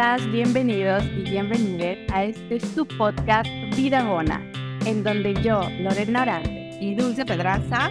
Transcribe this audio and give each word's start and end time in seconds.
Bienvenidas, 0.00 0.32
bienvenidos 0.32 1.04
y 1.04 1.30
bienvenidas 1.30 1.98
a 2.10 2.24
este 2.24 2.58
su 2.58 2.86
podcast 2.86 3.46
Vida 3.76 4.02
Bona, 4.02 4.40
en 4.86 5.04
donde 5.04 5.34
yo, 5.42 5.60
Lorena 5.78 6.22
Arante 6.22 6.78
y 6.80 6.94
Dulce 6.94 7.26
Pedraza 7.26 7.90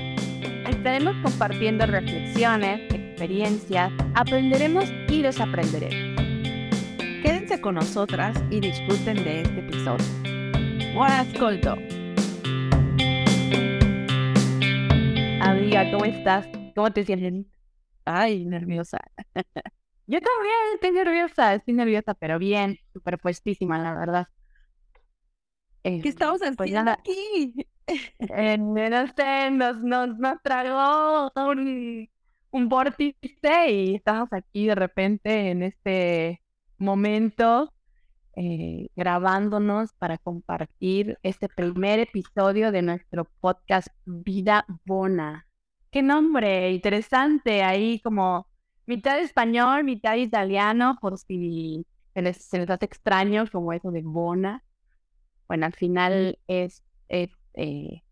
estaremos 0.67 1.15
compartiendo 1.21 1.85
reflexiones, 1.85 2.81
experiencias, 2.91 3.93
aprenderemos 4.15 4.85
y 5.07 5.21
desaprenderemos. 5.21 6.19
Quédense 7.21 7.61
con 7.61 7.75
nosotras 7.75 8.35
y 8.49 8.59
disfruten 8.59 9.23
de 9.23 9.41
este 9.43 9.59
episodio. 9.59 10.05
Buon 10.95 11.11
ascolto. 11.11 11.73
Amiga, 15.43 15.91
¿cómo 15.91 16.05
estás? 16.05 16.47
¿Cómo 16.75 16.91
te 16.91 17.05
sientes? 17.05 17.45
Ay, 18.03 18.45
nerviosa. 18.45 18.97
Yo 20.09 20.19
también 20.21 20.55
estoy 20.73 20.89
nerviosa, 20.89 21.53
estoy 21.53 21.75
nerviosa, 21.75 22.15
pero 22.15 22.39
bien, 22.39 22.79
superpuestísima, 22.93 23.77
la 23.77 23.93
verdad. 23.93 24.27
¿Qué 25.83 26.01
estamos 26.03 26.39
pues 26.39 26.49
haciendo 26.49 26.85
nada, 26.85 26.93
aquí? 26.99 27.53
eh, 27.87 28.57
no 28.57 29.07
sé, 29.15 29.51
nos, 29.51 29.77
nos, 29.83 30.17
nos 30.17 30.41
tragó 30.41 31.31
un, 31.35 32.09
un 32.49 32.69
vórtice 32.69 33.69
y 33.69 33.93
estamos 33.93 34.29
aquí 34.31 34.65
de 34.65 34.73
repente 34.73 35.51
en 35.51 35.61
este 35.61 36.41
momento 36.79 37.71
eh, 38.35 38.89
grabándonos 38.95 39.93
para 39.93 40.17
compartir 40.17 41.19
este 41.21 41.49
primer 41.49 41.99
episodio 41.99 42.71
de 42.71 42.81
nuestro 42.81 43.25
podcast 43.41 43.89
Vida 44.05 44.65
Bona. 44.85 45.45
Qué 45.91 46.01
nombre 46.01 46.71
interesante, 46.71 47.61
ahí 47.61 47.99
como 47.99 48.48
mitad 48.89 49.19
español, 49.19 49.83
mitad 49.85 50.15
italiano, 50.17 50.97
por 51.01 51.17
si 51.19 51.85
se 52.13 52.21
les, 52.21 52.37
se 52.37 52.59
les 52.59 52.69
hace 52.69 52.85
extraño 52.85 53.45
como 53.51 53.73
eso 53.73 53.91
de 53.91 54.01
Bona. 54.03 54.63
Bueno, 55.47 55.65
al 55.65 55.73
final 55.73 56.39
es, 56.47 56.83
es 57.07 57.29
eh, 57.55 58.03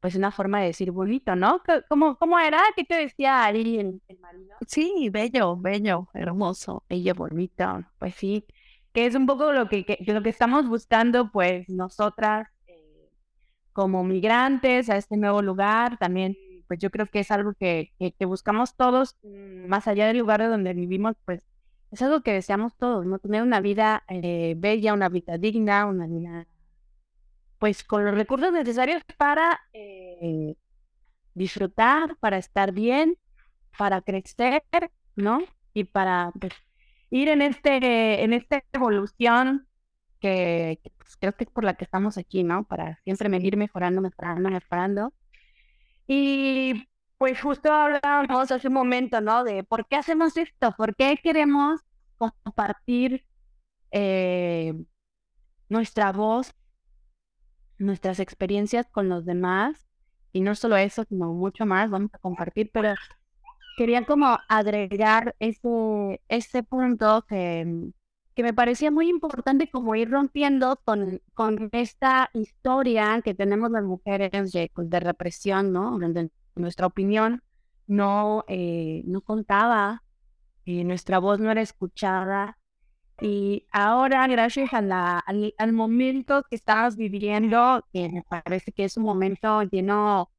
pues 0.00 0.14
una 0.16 0.30
forma 0.30 0.60
de 0.60 0.66
decir 0.68 0.90
bonito, 0.92 1.34
¿no? 1.36 1.62
¿Cómo, 1.88 2.16
cómo 2.18 2.38
era? 2.38 2.60
¿Qué 2.76 2.84
te 2.84 2.96
decía 2.96 3.44
Ari 3.44 3.78
el, 3.80 4.02
el 4.08 4.18
marido? 4.20 4.56
Sí, 4.68 5.08
bello, 5.10 5.56
bello, 5.56 6.08
hermoso. 6.14 6.84
Ella 6.88 7.14
bonito, 7.14 7.84
pues 7.98 8.14
sí, 8.14 8.44
que 8.92 9.06
es 9.06 9.14
un 9.14 9.26
poco 9.26 9.52
lo 9.52 9.68
que, 9.68 9.84
que- 9.84 9.98
que 9.98 10.12
lo 10.12 10.22
que 10.22 10.28
estamos 10.30 10.68
buscando, 10.68 11.30
pues 11.32 11.68
nosotras 11.68 12.48
eh, 12.66 13.10
como 13.72 14.04
migrantes 14.04 14.90
a 14.90 14.96
este 14.96 15.16
nuevo 15.16 15.42
lugar, 15.42 15.98
también, 15.98 16.36
pues 16.74 16.80
yo 16.80 16.90
creo 16.90 17.06
que 17.06 17.20
es 17.20 17.30
algo 17.30 17.54
que, 17.54 17.92
que, 18.18 18.26
buscamos 18.26 18.74
todos, 18.74 19.16
mm, 19.22 19.68
más 19.68 19.86
allá 19.86 20.08
del 20.08 20.18
lugar 20.18 20.40
de 20.40 20.48
donde 20.48 20.74
vivimos, 20.74 21.14
pues 21.24 21.46
es 21.92 22.02
algo 22.02 22.22
que 22.22 22.32
deseamos 22.32 22.76
todos, 22.76 23.06
¿no? 23.06 23.20
Tener 23.20 23.42
una 23.42 23.60
vida 23.60 24.02
eh, 24.08 24.54
bella, 24.56 24.92
una 24.92 25.08
vida 25.08 25.38
digna, 25.38 25.86
una 25.86 26.08
vida, 26.08 26.48
pues 27.60 27.84
con 27.84 28.04
los 28.04 28.14
recursos 28.14 28.52
necesarios 28.52 29.02
para 29.16 29.60
eh, 29.72 30.56
disfrutar, 31.34 32.16
para 32.18 32.38
estar 32.38 32.72
bien, 32.72 33.16
para 33.78 34.00
crecer, 34.02 34.64
¿no? 35.14 35.38
Y 35.74 35.84
para 35.84 36.32
pues, 36.40 36.52
ir 37.10 37.28
en 37.28 37.42
este, 37.42 38.24
en 38.24 38.32
esta 38.32 38.64
evolución 38.72 39.68
que, 40.20 40.80
pues, 40.98 41.16
creo 41.18 41.36
que 41.36 41.44
es 41.44 41.50
por 41.50 41.62
la 41.62 41.74
que 41.74 41.84
estamos 41.84 42.18
aquí, 42.18 42.42
¿no? 42.42 42.64
Para 42.64 42.98
siempre 43.04 43.28
ir 43.38 43.56
mejorando, 43.56 44.00
mejorando, 44.00 44.50
mejorando. 44.50 45.12
Y 46.06 46.88
pues 47.18 47.40
justo 47.40 47.72
hablábamos 47.72 48.50
hace 48.50 48.68
un 48.68 48.74
momento, 48.74 49.20
¿no? 49.20 49.44
De 49.44 49.64
por 49.64 49.86
qué 49.86 49.96
hacemos 49.96 50.36
esto, 50.36 50.74
por 50.76 50.94
qué 50.94 51.18
queremos 51.22 51.80
compartir 52.18 53.24
eh, 53.90 54.74
nuestra 55.68 56.12
voz, 56.12 56.54
nuestras 57.78 58.20
experiencias 58.20 58.86
con 58.90 59.08
los 59.08 59.24
demás. 59.24 59.86
Y 60.32 60.40
no 60.40 60.54
solo 60.54 60.76
eso, 60.76 61.04
sino 61.08 61.32
mucho 61.32 61.64
más, 61.64 61.90
vamos 61.90 62.12
a 62.12 62.18
compartir, 62.18 62.70
pero 62.72 62.94
quería 63.76 64.04
como 64.04 64.38
agregar 64.48 65.36
ese, 65.38 66.20
ese 66.28 66.62
punto 66.64 67.24
que, 67.28 67.92
que 68.34 68.42
me 68.42 68.52
parecía 68.54 68.90
muy 68.90 69.08
importante 69.08 69.70
como 69.70 69.94
ir 69.94 70.10
rompiendo 70.10 70.80
con, 70.84 71.20
con 71.34 71.68
esta 71.72 72.30
historia 72.34 73.20
que 73.22 73.34
tenemos 73.34 73.70
las 73.70 73.84
mujeres 73.84 74.52
de, 74.52 74.70
pues, 74.74 74.88
represión, 74.90 75.72
¿no? 75.72 75.98
Donde 75.98 76.30
nuestra 76.56 76.86
opinión 76.86 77.42
no, 77.86 78.44
eh, 78.48 79.02
no 79.06 79.20
contaba, 79.20 80.02
nuestra 80.66 81.18
voz 81.18 81.40
no 81.40 81.50
era 81.50 81.62
escuchada. 81.62 82.58
Y 83.20 83.66
ahora, 83.70 84.26
gracias 84.26 84.72
a 84.74 84.82
la, 84.82 85.18
al, 85.18 85.54
al 85.58 85.72
momento 85.72 86.42
que 86.50 86.56
estamos 86.56 86.96
viviendo, 86.96 87.84
que 87.92 88.08
me 88.08 88.22
parece 88.22 88.72
que 88.72 88.84
es 88.84 88.96
un 88.96 89.04
momento 89.04 89.62
lleno 89.62 90.30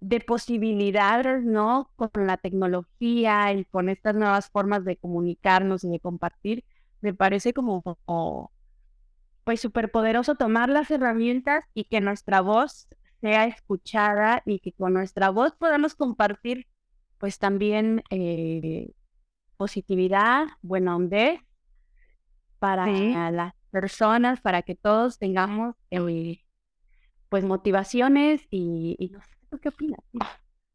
de 0.00 0.20
posibilidades, 0.20 1.44
¿no? 1.44 1.90
Con 1.96 2.26
la 2.26 2.36
tecnología 2.36 3.52
y 3.54 3.64
con 3.64 3.88
estas 3.88 4.14
nuevas 4.14 4.50
formas 4.50 4.84
de 4.84 4.96
comunicarnos 4.96 5.84
y 5.84 5.88
de 5.90 6.00
compartir, 6.00 6.64
me 7.00 7.14
parece 7.14 7.52
como, 7.52 7.82
como, 7.82 8.52
pues 9.44 9.60
súper 9.60 9.90
poderoso 9.90 10.34
tomar 10.36 10.68
las 10.68 10.90
herramientas 10.90 11.64
y 11.74 11.84
que 11.84 12.00
nuestra 12.00 12.40
voz 12.40 12.88
sea 13.20 13.46
escuchada 13.46 14.42
y 14.46 14.60
que 14.60 14.72
con 14.72 14.94
nuestra 14.94 15.30
voz 15.30 15.54
podamos 15.56 15.94
compartir, 15.94 16.66
pues 17.18 17.38
también 17.38 18.02
eh, 18.10 18.92
positividad, 19.56 20.46
buena 20.62 20.96
onda 20.96 21.44
para 22.58 22.86
Sí. 22.86 23.12
las 23.12 23.54
personas, 23.70 24.40
para 24.40 24.62
que 24.62 24.74
todos 24.74 25.18
tengamos 25.18 25.74
eh, 25.90 26.40
pues 27.28 27.44
motivaciones 27.44 28.42
y, 28.50 28.96
y 28.98 29.10
no 29.10 29.20
sé, 29.20 29.30
¿tú 29.50 29.58
qué 29.58 29.68
opinas? 29.70 30.00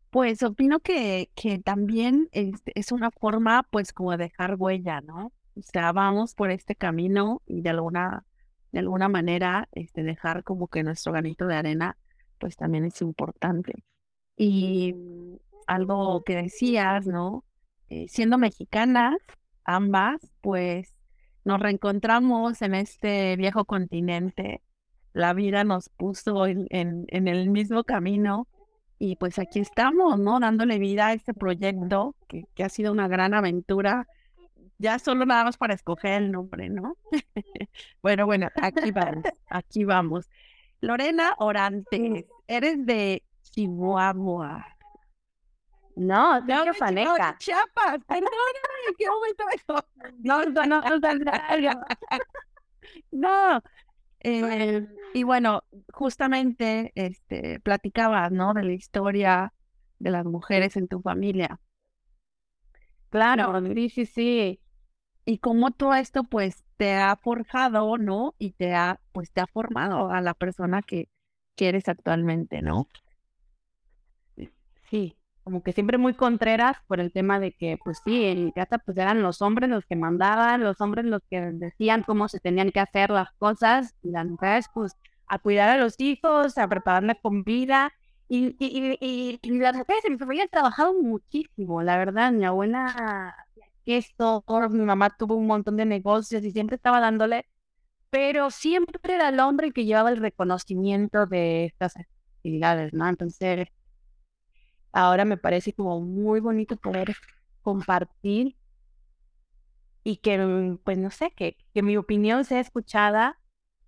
Pues 0.09 0.43
opino 0.43 0.79
que, 0.79 1.31
que 1.35 1.59
también 1.59 2.29
es, 2.31 2.61
es 2.75 2.91
una 2.91 3.09
forma, 3.11 3.63
pues, 3.71 3.91
como 3.93 4.11
de 4.11 4.25
dejar 4.25 4.55
huella, 4.57 5.01
¿no? 5.01 5.31
O 5.55 5.61
sea, 5.61 5.91
vamos 5.91 6.33
por 6.35 6.51
este 6.51 6.75
camino 6.75 7.41
y 7.45 7.61
de 7.61 7.69
alguna, 7.69 8.25
de 8.71 8.79
alguna 8.79 9.09
manera, 9.09 9.67
este, 9.71 10.03
dejar 10.03 10.43
como 10.43 10.67
que 10.67 10.83
nuestro 10.83 11.11
granito 11.13 11.47
de 11.47 11.55
arena, 11.55 11.97
pues 12.39 12.55
también 12.55 12.85
es 12.85 13.01
importante. 13.01 13.73
Y 14.35 14.93
mm, 14.93 15.35
algo 15.67 16.23
que 16.23 16.35
decías, 16.35 17.05
¿no? 17.05 17.43
Eh, 17.89 18.07
siendo 18.09 18.37
mexicanas, 18.37 19.17
ambas, 19.65 20.21
pues, 20.41 20.93
nos 21.45 21.59
reencontramos 21.59 22.61
en 22.61 22.75
este 22.75 23.35
viejo 23.35 23.65
continente. 23.65 24.61
La 25.13 25.33
vida 25.33 25.63
nos 25.63 25.89
puso 25.89 26.47
en, 26.47 26.67
en, 26.69 27.05
en 27.09 27.27
el 27.27 27.49
mismo 27.49 27.83
camino 27.83 28.47
y 28.97 29.17
pues 29.17 29.37
aquí 29.37 29.59
estamos, 29.59 30.17
¿no? 30.17 30.39
Dándole 30.39 30.79
vida 30.79 31.07
a 31.07 31.13
este 31.13 31.33
proyecto 31.33 32.15
que, 32.27 32.45
que 32.55 32.63
ha 32.63 32.69
sido 32.69 32.91
una 32.91 33.07
gran 33.07 33.33
aventura. 33.33 34.07
Ya 34.83 34.99
solo 34.99 35.25
nada 35.25 35.45
más 35.45 35.55
para 35.55 35.73
escoger 35.73 36.23
el 36.23 36.31
nombre, 36.33 36.67
¿no? 36.67 36.97
bueno, 38.01 38.25
bueno, 38.25 38.49
aquí 38.61 38.91
vamos, 38.91 39.23
aquí 39.49 39.85
vamos. 39.85 40.29
Lorena 40.81 41.35
Orantes, 41.37 42.25
eres 42.47 42.85
de 42.85 43.23
Chihuahua. 43.43 44.65
No, 45.95 46.41
No, 46.41 46.65
Chapaneca. 46.65 47.37
Chiapas, 47.39 47.99
perdóname, 48.05 48.29
¿en 48.89 48.95
qué 48.97 49.05
momento 49.07 49.45
me 49.95 50.11
No, 50.19 50.43
no, 50.43 50.65
no, 50.65 50.81
no, 50.81 50.99
no, 50.99 51.59
no. 51.61 51.81
No. 53.13 53.61
eh, 54.19 54.85
y 55.13 55.23
bueno, 55.23 55.63
justamente 55.93 56.91
este, 56.95 57.61
platicabas, 57.61 58.33
¿no? 58.33 58.53
De 58.53 58.63
la 58.63 58.73
historia 58.73 59.53
de 59.99 60.11
las 60.11 60.25
mujeres 60.25 60.75
en 60.75 60.89
tu 60.89 60.99
familia. 60.99 61.57
Claro, 63.09 63.61
sí, 63.73 63.89
sí, 63.89 64.05
sí. 64.05 64.59
Y 65.25 65.37
cómo 65.39 65.71
todo 65.71 65.93
esto, 65.95 66.23
pues, 66.23 66.63
te 66.77 66.93
ha 66.95 67.15
forjado, 67.15 67.97
¿no? 67.97 68.35
Y 68.39 68.51
te 68.51 68.73
ha, 68.75 68.99
pues, 69.13 69.31
te 69.31 69.41
ha 69.41 69.47
formado 69.47 70.11
a 70.11 70.21
la 70.21 70.33
persona 70.33 70.81
que, 70.81 71.09
que 71.55 71.69
eres 71.69 71.87
actualmente, 71.87 72.61
¿no? 72.61 72.87
Sí, 74.89 75.17
como 75.43 75.63
que 75.63 75.73
siempre 75.73 75.97
muy 75.97 76.13
contreras 76.13 76.77
por 76.87 76.99
el 76.99 77.11
tema 77.11 77.39
de 77.39 77.51
que, 77.53 77.77
pues 77.83 77.99
sí, 78.05 78.25
en 78.25 78.45
mi 78.45 78.51
casa 78.51 78.77
pues 78.79 78.97
eran 78.97 79.21
los 79.21 79.41
hombres 79.41 79.69
los 79.69 79.85
que 79.85 79.95
mandaban, 79.95 80.61
los 80.63 80.79
hombres 80.81 81.05
los 81.05 81.21
que 81.29 81.41
decían 81.41 82.03
cómo 82.03 82.27
se 82.27 82.39
tenían 82.39 82.71
que 82.71 82.79
hacer 82.79 83.09
las 83.09 83.31
cosas, 83.33 83.95
y 84.03 84.11
las 84.11 84.25
mujeres 84.27 84.67
pues 84.73 84.93
a 85.27 85.39
cuidar 85.39 85.69
a 85.69 85.77
los 85.77 85.99
hijos, 85.99 86.57
a 86.57 86.67
preparar 86.67 87.03
la 87.03 87.15
comida, 87.15 87.91
y, 88.29 88.55
y, 88.59 88.97
y, 88.99 88.99
y, 89.01 89.39
y 89.41 89.59
las 89.59 89.75
mujeres 89.75 90.05
en 90.05 90.13
mi 90.13 90.19
familia 90.19 90.43
han 90.43 90.49
trabajado 90.49 90.93
muchísimo, 91.01 91.81
la 91.81 91.97
verdad, 91.97 92.31
mi 92.31 92.45
abuela 92.45 93.35
queso, 93.85 94.43
mi 94.71 94.79
mamá 94.85 95.15
tuvo 95.17 95.35
un 95.35 95.47
montón 95.47 95.77
de 95.77 95.85
negocios 95.85 96.43
y 96.43 96.51
siempre 96.51 96.75
estaba 96.77 96.99
dándole, 96.99 97.45
pero 98.09 98.51
siempre 98.51 99.15
era 99.15 99.29
el 99.29 99.39
hombre 99.39 99.67
el 99.67 99.73
que 99.73 99.85
llevaba 99.85 100.11
el 100.11 100.17
reconocimiento 100.17 101.25
de 101.27 101.65
estas 101.65 101.95
actividades, 101.97 102.93
¿no? 102.93 103.07
Entonces 103.09 103.67
ahora 104.91 105.25
me 105.25 105.37
parece 105.37 105.73
como 105.73 105.99
muy 106.01 106.39
bonito 106.39 106.77
poder 106.77 107.15
compartir 107.61 108.55
y 110.03 110.17
que, 110.17 110.77
pues 110.83 110.97
no 110.97 111.09
sé, 111.11 111.31
que, 111.31 111.57
que 111.73 111.81
mi 111.81 111.97
opinión 111.97 112.43
sea 112.45 112.59
escuchada, 112.59 113.39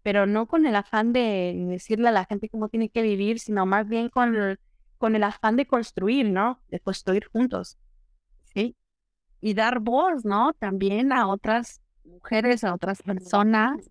pero 0.04 0.26
no 0.26 0.48
con 0.48 0.66
el 0.66 0.76
afán 0.76 1.14
de 1.14 1.54
decirle 1.70 2.10
a 2.10 2.12
la 2.12 2.26
gente 2.26 2.50
cómo 2.50 2.70
tiene 2.70 2.90
que 2.90 3.02
vivir, 3.02 3.40
sino 3.40 3.66
más 3.66 3.88
bien 3.88 4.10
con 4.10 4.36
el, 4.36 4.60
con 4.98 5.16
el 5.16 5.24
afán 5.24 5.56
de 5.58 5.68
construir, 5.68 6.28
¿no? 6.30 6.62
De 6.70 6.80
construir 6.80 7.26
juntos. 7.28 7.78
Sí. 8.54 8.76
Y 9.42 9.54
dar 9.54 9.80
voz, 9.80 10.26
¿no? 10.26 10.54
También 10.54 11.12
a 11.12 11.28
otras 11.28 11.82
mujeres, 12.04 12.64
a 12.64 12.74
otras 12.74 13.02
personas. 13.02 13.90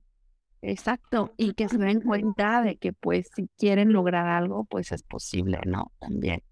Exacto. 0.62 1.32
Y 1.37 1.52
que 1.55 1.69
se 1.69 1.79
den 1.79 2.00
cuenta 2.00 2.62
de 2.62 2.76
que, 2.76 2.93
pues, 2.93 3.29
si 3.35 3.49
quieren 3.58 3.93
lograr 3.93 4.26
algo, 4.26 4.64
pues 4.64 4.93
es 4.93 5.02
posible, 5.02 5.61
¿no? 5.67 5.93
También. 5.99 6.43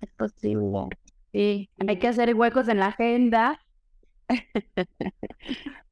Es 0.00 0.10
posible. 0.12 0.88
Sí. 1.32 1.70
Hay 1.86 1.98
que 1.98 2.08
hacer 2.08 2.34
huecos 2.34 2.68
en 2.68 2.78
la 2.78 2.86
agenda 2.86 3.60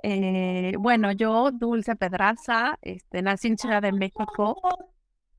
eh, 0.03 0.75
bueno, 0.79 1.13
yo, 1.13 1.51
Dulce 1.53 1.97
Pedraza, 1.97 2.79
este, 2.83 3.23
nací 3.23 3.49
en 3.49 3.59
Ciudad 3.59 3.83
de 3.83 3.93
México. 3.93 4.57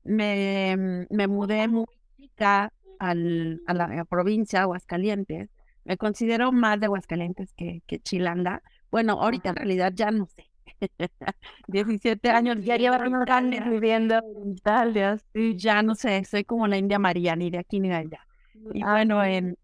Me, 0.04 1.06
me 1.10 1.26
mudé 1.26 1.68
muy 1.68 1.86
chica 2.16 2.72
al, 2.98 3.60
a 3.66 3.74
la 3.74 4.04
provincia 4.04 4.62
Aguascalientes. 4.62 5.50
Me 5.86 5.96
considero 5.96 6.50
más 6.50 6.80
de 6.80 6.86
Aguascalientes 6.86 7.54
que, 7.54 7.80
que 7.86 8.00
Chilanda. 8.00 8.62
Bueno, 8.90 9.12
ahorita 9.22 9.50
en 9.50 9.56
realidad 9.56 9.92
ya 9.94 10.10
no 10.10 10.26
sé. 10.26 10.50
17 11.68 12.28
años 12.30 12.58
ya 12.64 12.76
llevo 12.76 12.96
años 12.96 13.70
viviendo 13.70 14.16
en 14.16 14.52
Italia. 14.52 15.18
Sí, 15.32 15.56
ya 15.56 15.82
no 15.82 15.94
sé, 15.94 16.24
soy 16.24 16.44
como 16.44 16.66
la 16.66 16.76
India 16.76 16.98
María, 16.98 17.36
ni 17.36 17.50
de 17.50 17.58
aquí 17.58 17.78
ni 17.80 17.88
de 17.88 17.94
allá. 17.94 18.26
Y 18.74 18.82
ah, 18.82 18.92
bueno, 18.92 19.22
en, 19.22 19.56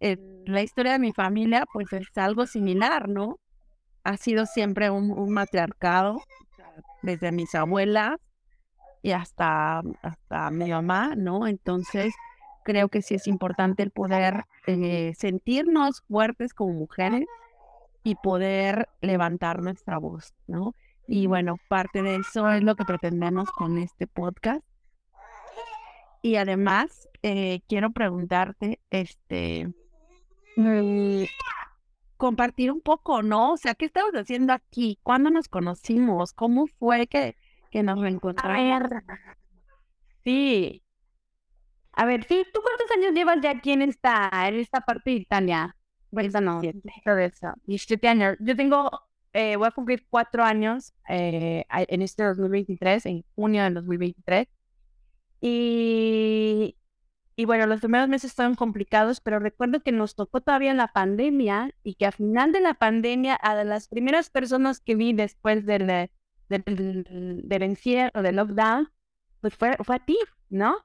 la 0.46 0.62
historia 0.62 0.92
de 0.92 0.98
mi 1.00 1.12
familia, 1.12 1.64
pues 1.72 1.92
es 1.92 2.06
algo 2.16 2.46
similar, 2.46 3.08
¿no? 3.08 3.40
Ha 4.04 4.16
sido 4.16 4.46
siempre 4.46 4.90
un, 4.90 5.30
matriarcado, 5.30 6.22
desde 7.02 7.32
mis 7.32 7.52
abuelas 7.54 8.16
y 9.02 9.10
hasta, 9.10 9.82
hasta 10.02 10.50
mi 10.50 10.70
mamá, 10.70 11.14
¿no? 11.16 11.48
Entonces, 11.48 12.14
creo 12.64 12.88
que 12.88 13.02
sí 13.02 13.14
es 13.14 13.26
importante 13.26 13.82
el 13.82 13.90
poder 13.90 14.44
eh, 14.66 15.12
sentirnos 15.16 16.02
fuertes 16.08 16.54
como 16.54 16.72
mujeres 16.72 17.26
y 18.04 18.14
poder 18.16 18.88
levantar 19.00 19.62
nuestra 19.62 19.98
voz, 19.98 20.34
¿no? 20.46 20.74
Y 21.06 21.26
bueno, 21.26 21.56
parte 21.68 22.02
de 22.02 22.16
eso 22.16 22.50
es 22.50 22.62
lo 22.62 22.76
que 22.76 22.84
pretendemos 22.84 23.50
con 23.50 23.78
este 23.78 24.06
podcast. 24.06 24.64
Y 26.22 26.36
además, 26.36 27.08
eh, 27.22 27.60
quiero 27.68 27.90
preguntarte, 27.90 28.80
este, 28.90 29.68
mm, 30.56 31.24
compartir 32.16 32.70
un 32.70 32.80
poco, 32.80 33.22
¿no? 33.22 33.52
O 33.52 33.56
sea, 33.56 33.74
¿qué 33.74 33.86
estamos 33.86 34.12
haciendo 34.12 34.52
aquí? 34.52 34.98
¿Cuándo 35.02 35.30
nos 35.30 35.48
conocimos? 35.48 36.32
¿Cómo 36.32 36.68
fue 36.78 37.08
que, 37.08 37.36
que 37.70 37.82
nos 37.82 38.00
reencontramos? 38.00 38.90
sí. 40.24 40.82
A 41.92 42.06
ver, 42.06 42.24
¿tú 42.24 42.34
cuántos 42.62 42.90
años 42.96 43.12
llevas 43.14 43.38
ya 43.42 43.50
aquí 43.50 43.72
en 43.72 43.82
esta, 43.82 44.30
en 44.48 44.56
esta 44.56 44.80
parte 44.80 45.10
de 45.10 45.16
Italia? 45.16 45.76
Bueno, 46.10 46.40
no, 46.40 46.60
todo 47.04 47.18
eso. 47.18 47.52
17 47.64 48.08
años. 48.08 48.36
Yo 48.40 48.56
tengo, 48.56 48.90
eh, 49.32 49.56
voy 49.56 49.68
a 49.68 49.70
cumplir 49.70 50.06
cuatro 50.08 50.42
años 50.44 50.94
eh, 51.08 51.64
en 51.70 52.02
este 52.02 52.24
2023, 52.24 53.06
en 53.06 53.24
junio 53.34 53.64
del 53.64 53.74
2023. 53.74 54.46
Y, 55.40 56.76
y 57.34 57.44
bueno, 57.44 57.66
los 57.66 57.80
primeros 57.80 58.08
meses 58.08 58.34
fueron 58.34 58.54
complicados, 58.54 59.20
pero 59.20 59.38
recuerdo 59.38 59.80
que 59.80 59.92
nos 59.92 60.14
tocó 60.14 60.40
todavía 60.40 60.74
la 60.74 60.92
pandemia 60.92 61.74
y 61.82 61.94
que 61.94 62.06
al 62.06 62.12
final 62.12 62.52
de 62.52 62.60
la 62.60 62.74
pandemia, 62.74 63.34
a 63.34 63.64
las 63.64 63.88
primeras 63.88 64.30
personas 64.30 64.80
que 64.80 64.94
vi 64.94 65.12
después 65.14 65.66
del, 65.66 66.10
del, 66.48 67.42
del, 67.44 67.62
encierro, 67.62 68.22
del 68.22 68.36
lockdown, 68.36 68.90
pues 69.40 69.56
fue, 69.56 69.76
fue 69.82 69.96
a 69.96 70.04
ti, 70.04 70.18
¿no? 70.50 70.76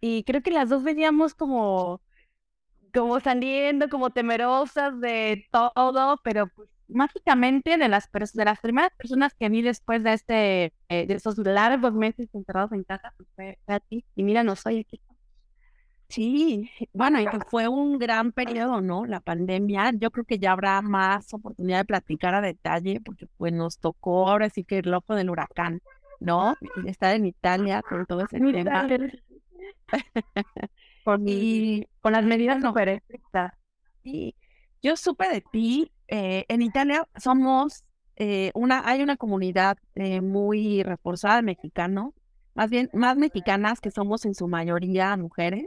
Y 0.00 0.24
creo 0.24 0.42
que 0.42 0.50
las 0.50 0.68
dos 0.68 0.82
veníamos 0.82 1.34
como, 1.34 2.00
como 2.92 3.20
saliendo, 3.20 3.88
como 3.88 4.10
temerosas 4.10 4.98
de 5.00 5.46
todo, 5.52 6.20
pero 6.24 6.48
pues 6.48 6.68
mágicamente 6.88 7.76
de 7.76 7.88
las, 7.88 8.10
de 8.10 8.44
las 8.44 8.60
primeras 8.60 8.92
personas 8.96 9.34
que 9.34 9.48
vi 9.48 9.62
después 9.62 10.02
de 10.02 10.12
este 10.12 10.64
eh, 10.88 11.06
de 11.06 11.14
esos 11.14 11.38
largos 11.38 11.92
meses 11.94 12.28
encerrados 12.32 12.72
en 12.72 12.84
casa, 12.84 13.12
pues 13.16 13.28
fue, 13.34 13.58
a 13.66 13.80
ti. 13.80 14.04
Y 14.14 14.22
mira, 14.22 14.42
no 14.44 14.56
soy 14.56 14.80
aquí. 14.80 15.00
Sí, 16.08 16.68
bueno, 16.92 17.20
y 17.20 17.26
fue 17.48 17.68
un 17.68 17.96
gran 17.98 18.32
periodo, 18.32 18.80
¿no? 18.80 19.06
La 19.06 19.20
pandemia. 19.20 19.92
Yo 19.94 20.10
creo 20.10 20.24
que 20.24 20.40
ya 20.40 20.50
habrá 20.50 20.82
más 20.82 21.32
oportunidad 21.32 21.78
de 21.78 21.84
platicar 21.84 22.34
a 22.34 22.40
detalle, 22.40 23.00
porque 23.00 23.28
pues 23.36 23.52
nos 23.52 23.78
tocó 23.78 24.28
ahora 24.28 24.50
sí 24.50 24.64
que 24.64 24.78
el 24.78 24.90
loco 24.90 25.14
del 25.14 25.30
huracán, 25.30 25.80
¿no? 26.18 26.56
Estar 26.84 27.14
en 27.14 27.26
Italia 27.26 27.82
con 27.82 28.06
todo 28.06 28.22
ese 28.22 28.40
tema. 28.40 28.88
con, 31.04 31.24
y 31.28 31.86
con 32.00 32.12
las 32.12 32.24
medidas 32.24 32.60
no, 32.60 32.74
Sí, 34.02 34.34
yo 34.82 34.96
supe 34.96 35.28
de 35.28 35.42
ti 35.42 35.92
eh, 36.08 36.44
en 36.48 36.62
Italia 36.62 37.06
somos 37.16 37.84
eh, 38.16 38.50
una, 38.54 38.86
hay 38.86 39.02
una 39.02 39.16
comunidad 39.16 39.78
eh, 39.94 40.20
muy 40.20 40.82
reforzada 40.82 41.36
de 41.36 41.42
mexicanos, 41.42 42.12
más 42.54 42.68
bien 42.68 42.90
más 42.92 43.16
mexicanas 43.16 43.80
que 43.80 43.90
somos 43.90 44.24
en 44.26 44.34
su 44.34 44.48
mayoría 44.48 45.16
mujeres. 45.16 45.66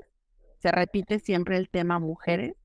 Se 0.60 0.72
repite 0.72 1.20
siempre 1.20 1.58
el 1.58 1.70
tema 1.70 2.00
mujeres. 2.00 2.56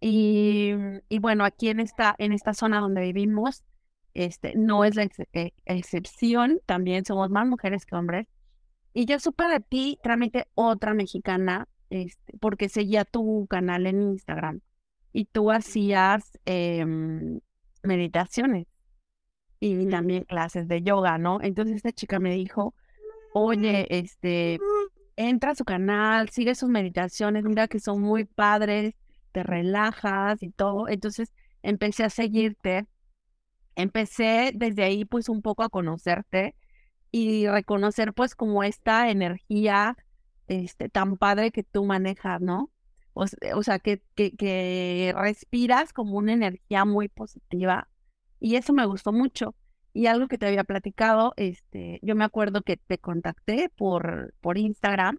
Y, 0.00 0.72
y 1.08 1.18
bueno, 1.20 1.44
aquí 1.44 1.68
en 1.68 1.80
esta, 1.80 2.14
en 2.18 2.32
esta 2.32 2.54
zona 2.54 2.80
donde 2.80 3.02
vivimos, 3.02 3.64
este, 4.14 4.54
no 4.56 4.84
es 4.84 4.96
la 4.96 5.08
excepción, 5.64 6.60
también 6.66 7.04
somos 7.04 7.30
más 7.30 7.46
mujeres 7.46 7.86
que 7.86 7.94
hombres. 7.96 8.26
Y 8.94 9.06
yo 9.06 9.18
supe 9.18 9.44
de 9.48 9.60
ti, 9.60 9.98
trámite 10.02 10.48
otra 10.54 10.94
mexicana, 10.94 11.68
este, 11.90 12.36
porque 12.38 12.68
seguía 12.68 13.04
tu 13.04 13.46
canal 13.48 13.86
en 13.86 14.02
Instagram 14.02 14.60
y 15.12 15.26
tú 15.26 15.50
hacías 15.50 16.38
em, 16.44 17.40
meditaciones 17.82 18.66
y 19.60 19.86
también 19.88 20.24
clases 20.24 20.68
de 20.68 20.82
yoga, 20.82 21.18
¿no? 21.18 21.38
Entonces 21.40 21.76
esta 21.76 21.92
chica 21.92 22.18
me 22.18 22.34
dijo, 22.34 22.74
oye, 23.32 23.86
este, 23.96 24.58
entra 25.16 25.52
a 25.52 25.54
su 25.54 25.64
canal, 25.64 26.30
sigue 26.30 26.54
sus 26.54 26.68
meditaciones, 26.68 27.44
mira 27.44 27.68
que 27.68 27.78
son 27.78 28.00
muy 28.00 28.24
padres, 28.24 28.94
te 29.32 29.42
relajas 29.42 30.42
y 30.42 30.50
todo. 30.50 30.88
Entonces 30.88 31.32
empecé 31.62 32.04
a 32.04 32.10
seguirte, 32.10 32.86
empecé 33.76 34.52
desde 34.54 34.82
ahí 34.84 35.04
pues 35.04 35.28
un 35.28 35.42
poco 35.42 35.62
a 35.62 35.68
conocerte 35.68 36.56
y 37.12 37.46
reconocer 37.46 38.12
pues 38.14 38.34
como 38.34 38.64
esta 38.64 39.10
energía 39.10 39.96
este, 40.48 40.88
tan 40.88 41.16
padre 41.16 41.52
que 41.52 41.62
tú 41.62 41.84
manejas, 41.84 42.40
¿no? 42.40 42.70
O, 43.14 43.26
sea, 43.62 43.78
que, 43.78 44.02
que, 44.14 44.34
que 44.34 45.14
respiras 45.14 45.92
como 45.92 46.16
una 46.16 46.32
energía 46.32 46.86
muy 46.86 47.08
positiva 47.08 47.88
y 48.40 48.56
eso 48.56 48.72
me 48.72 48.86
gustó 48.86 49.12
mucho. 49.12 49.54
Y 49.92 50.06
algo 50.06 50.26
que 50.26 50.38
te 50.38 50.46
había 50.46 50.64
platicado, 50.64 51.34
este, 51.36 52.00
yo 52.02 52.16
me 52.16 52.24
acuerdo 52.24 52.62
que 52.62 52.78
te 52.78 52.98
contacté 52.98 53.70
por, 53.76 54.34
por 54.40 54.56
Instagram, 54.56 55.18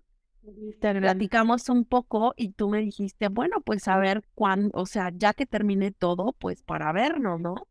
te 0.82 0.96
platicamos 0.96 1.70
un 1.70 1.86
poco 1.86 2.34
y 2.36 2.50
tú 2.50 2.70
me 2.70 2.80
dijiste, 2.80 3.30
bueno, 3.30 3.62
pues 3.62 3.88
a 3.88 3.98
ver 3.98 4.24
cuándo, 4.34 4.72
o 4.74 4.86
sea, 4.86 5.12
ya 5.16 5.34
que 5.34 5.46
termine 5.46 5.92
todo, 5.92 6.34
pues 6.34 6.64
para 6.64 6.92
vernos, 6.92 7.40
¿no? 7.40 7.68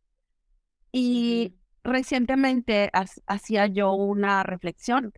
Y 0.91 1.55
recientemente 1.83 2.89
hacía 3.27 3.67
yo 3.67 3.93
una 3.93 4.43
reflexión. 4.43 5.13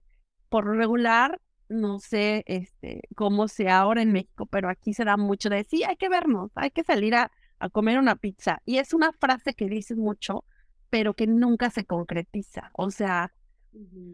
Por 0.50 0.66
regular, 0.76 1.40
no 1.70 2.00
sé 2.00 2.44
este, 2.48 3.02
cómo 3.16 3.48
sea 3.48 3.80
ahora 3.80 4.02
en 4.02 4.12
México, 4.12 4.46
pero 4.46 4.70
aquí 4.70 4.94
se 4.94 5.06
da 5.06 5.18
mucho 5.18 5.50
de, 5.50 5.64
sí, 5.64 5.84
hay 5.84 5.96
que 5.96 6.10
vernos, 6.10 6.52
hay 6.56 6.72
que 6.72 6.84
salir 6.84 7.16
a, 7.16 7.32
a 7.60 7.70
comer 7.70 8.00
una 8.00 8.16
pizza. 8.16 8.62
Y 8.66 8.78
es 8.78 8.94
una 8.94 9.12
frase 9.14 9.54
que 9.54 9.68
dices 9.68 9.98
mucho, 9.98 10.46
pero 10.90 11.14
que 11.14 11.28
nunca 11.28 11.70
se 11.70 11.86
concretiza. 11.86 12.70
O 12.74 12.92
sea, 12.92 13.34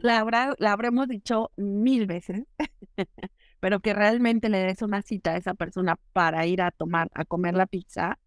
la, 0.02 0.56
la 0.58 0.72
habremos 0.72 1.08
dicho 1.08 1.52
mil 1.58 2.08
veces, 2.08 2.44
pero 3.60 3.80
que 3.80 3.94
realmente 3.94 4.50
le 4.50 4.60
des 4.60 4.82
una 4.82 5.02
cita 5.02 5.32
a 5.32 5.38
esa 5.38 5.54
persona 5.54 5.98
para 6.14 6.46
ir 6.46 6.62
a 6.62 6.72
tomar, 6.72 7.10
a 7.14 7.26
comer 7.26 7.56
la 7.56 7.68
pizza, 7.68 8.18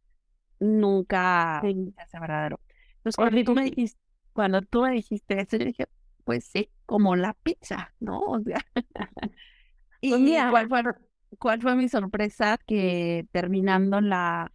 nunca 0.60 1.60
se 1.62 1.92
hace 2.00 2.20
verdadero. 2.20 2.60
Entonces, 2.98 3.16
cuando 3.16 3.44
tú 3.44 3.54
me 3.54 3.64
dijiste, 3.64 3.98
cuando 4.34 4.60
tú 4.60 4.82
me 4.82 4.90
dijiste 4.90 5.40
eso, 5.40 5.56
yo 5.56 5.64
dije, 5.64 5.86
pues 6.24 6.44
sí, 6.44 6.68
como 6.84 7.16
la 7.16 7.32
pizza, 7.32 7.94
¿no? 8.00 8.20
O 8.20 8.40
sea, 8.40 8.60
y 10.02 10.36
cuál 10.50 10.68
fue, 10.68 10.82
cuál 11.38 11.62
fue 11.62 11.76
mi 11.76 11.88
sorpresa 11.88 12.58
que 12.66 13.26
terminando 13.32 14.00
la 14.02 14.52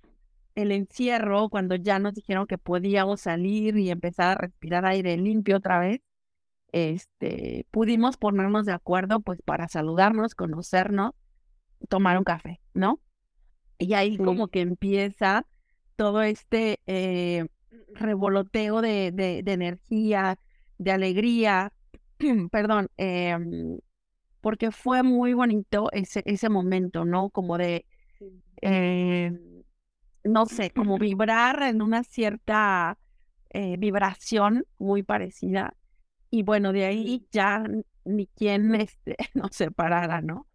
el 0.55 0.73
encierro, 0.73 1.47
cuando 1.47 1.75
ya 1.75 1.99
nos 1.99 2.13
dijeron 2.13 2.45
que 2.45 2.57
podíamos 2.57 3.21
salir 3.21 3.77
y 3.77 3.91
empezar 3.91 4.31
a 4.31 4.41
respirar 4.41 4.85
aire 4.85 5.15
limpio 5.15 5.57
otra 5.57 5.79
vez, 5.79 6.01
este, 6.73 7.65
pudimos 7.71 8.17
ponernos 8.17 8.65
de 8.65 8.73
acuerdo 8.73 9.21
pues 9.21 9.41
para 9.41 9.69
saludarnos, 9.69 10.35
conocernos, 10.35 11.13
tomar 11.87 12.17
un 12.17 12.25
café, 12.25 12.59
¿no? 12.73 12.99
Y 13.77 13.93
ahí 13.93 14.17
como 14.17 14.49
que 14.49 14.59
empieza 14.59 15.45
todo 15.95 16.21
este, 16.23 16.81
eh, 16.87 17.47
revoloteo 17.93 18.81
de, 18.81 19.11
de, 19.11 19.43
de 19.43 19.53
energía, 19.53 20.39
de 20.77 20.91
alegría, 20.91 21.73
perdón, 22.51 22.89
em, 22.97 23.79
porque 24.41 24.71
fue 24.71 25.03
muy 25.03 25.33
bonito 25.33 25.89
ese, 25.91 26.23
ese 26.25 26.49
momento, 26.49 27.05
¿no? 27.05 27.29
Como 27.29 27.57
de, 27.57 27.85
em, 28.61 29.63
no 30.23 30.45
sé, 30.45 30.71
como 30.71 30.97
vibrar 30.99 31.63
en 31.63 31.81
una 31.81 32.03
cierta 32.03 32.97
eh, 33.51 33.77
vibración 33.77 34.65
muy 34.77 35.03
parecida. 35.03 35.75
Y 36.31 36.43
bueno, 36.43 36.73
de 36.73 36.85
ahí 36.85 37.27
ya 37.31 37.63
ni 38.05 38.27
quien 38.27 38.75
este, 38.75 39.17
nos 39.33 39.55
separara, 39.55 40.21
¿no? 40.21 40.47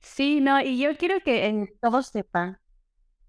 Sí, 0.00 0.40
no, 0.40 0.60
y 0.60 0.78
yo 0.78 0.96
quiero 0.96 1.20
que 1.20 1.66
todos 1.80 2.06
sepan 2.08 2.58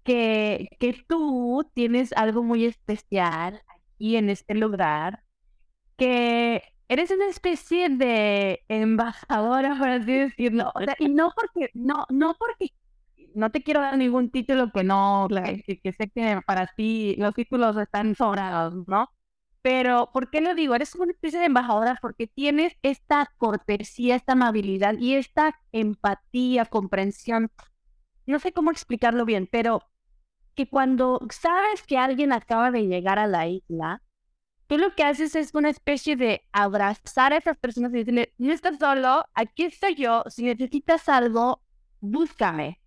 que, 0.04 0.68
que 0.80 1.04
tú 1.08 1.68
tienes 1.74 2.12
algo 2.14 2.42
muy 2.42 2.64
especial 2.64 3.62
aquí 3.94 4.16
en 4.16 4.30
este 4.30 4.54
lugar, 4.54 5.22
que 5.96 6.62
eres 6.88 7.10
una 7.10 7.28
especie 7.28 7.88
de 7.88 8.62
embajadora, 8.68 9.76
por 9.78 9.88
así 9.88 10.12
decirlo. 10.12 10.72
y 10.98 11.08
no 11.08 11.32
porque, 11.36 11.70
no, 11.74 12.06
no 12.10 12.34
porque 12.38 12.72
no 13.34 13.50
te 13.50 13.62
quiero 13.62 13.80
dar 13.80 13.96
ningún 13.96 14.30
título 14.30 14.72
que 14.72 14.84
no, 14.84 15.28
que, 15.30 15.92
sé 15.92 16.10
que 16.10 16.40
para 16.46 16.66
ti 16.76 17.16
los 17.18 17.34
títulos 17.34 17.76
están 17.76 18.14
sobrados, 18.14 18.74
¿no? 18.88 19.10
Pero, 19.62 20.10
¿por 20.12 20.30
qué 20.30 20.40
lo 20.40 20.54
digo? 20.54 20.74
Eres 20.74 20.94
una 20.94 21.12
especie 21.12 21.38
de 21.38 21.46
embajadora 21.46 21.98
porque 22.00 22.26
tienes 22.26 22.74
esta 22.82 23.30
cortesía, 23.36 24.16
esta 24.16 24.32
amabilidad 24.32 24.94
y 24.98 25.14
esta 25.14 25.54
empatía, 25.72 26.64
comprensión. 26.66 27.50
No 28.30 28.38
sé 28.38 28.52
cómo 28.52 28.70
explicarlo 28.70 29.24
bien, 29.24 29.48
pero 29.50 29.82
que 30.54 30.68
cuando 30.68 31.20
sabes 31.30 31.82
que 31.82 31.98
alguien 31.98 32.32
acaba 32.32 32.70
de 32.70 32.86
llegar 32.86 33.18
a 33.18 33.26
la 33.26 33.48
isla, 33.48 34.02
tú 34.68 34.78
lo 34.78 34.94
que 34.94 35.02
haces 35.02 35.34
es 35.34 35.52
una 35.54 35.70
especie 35.70 36.14
de 36.14 36.42
abrazar 36.52 37.32
a 37.32 37.38
esas 37.38 37.58
personas 37.58 37.92
y 37.92 37.98
decirle, 37.98 38.34
no 38.38 38.52
estás 38.52 38.78
solo, 38.78 39.24
aquí 39.34 39.64
estoy 39.64 39.96
yo, 39.96 40.22
si 40.28 40.44
necesitas 40.44 41.08
algo, 41.08 41.62
búscame. 42.00 42.80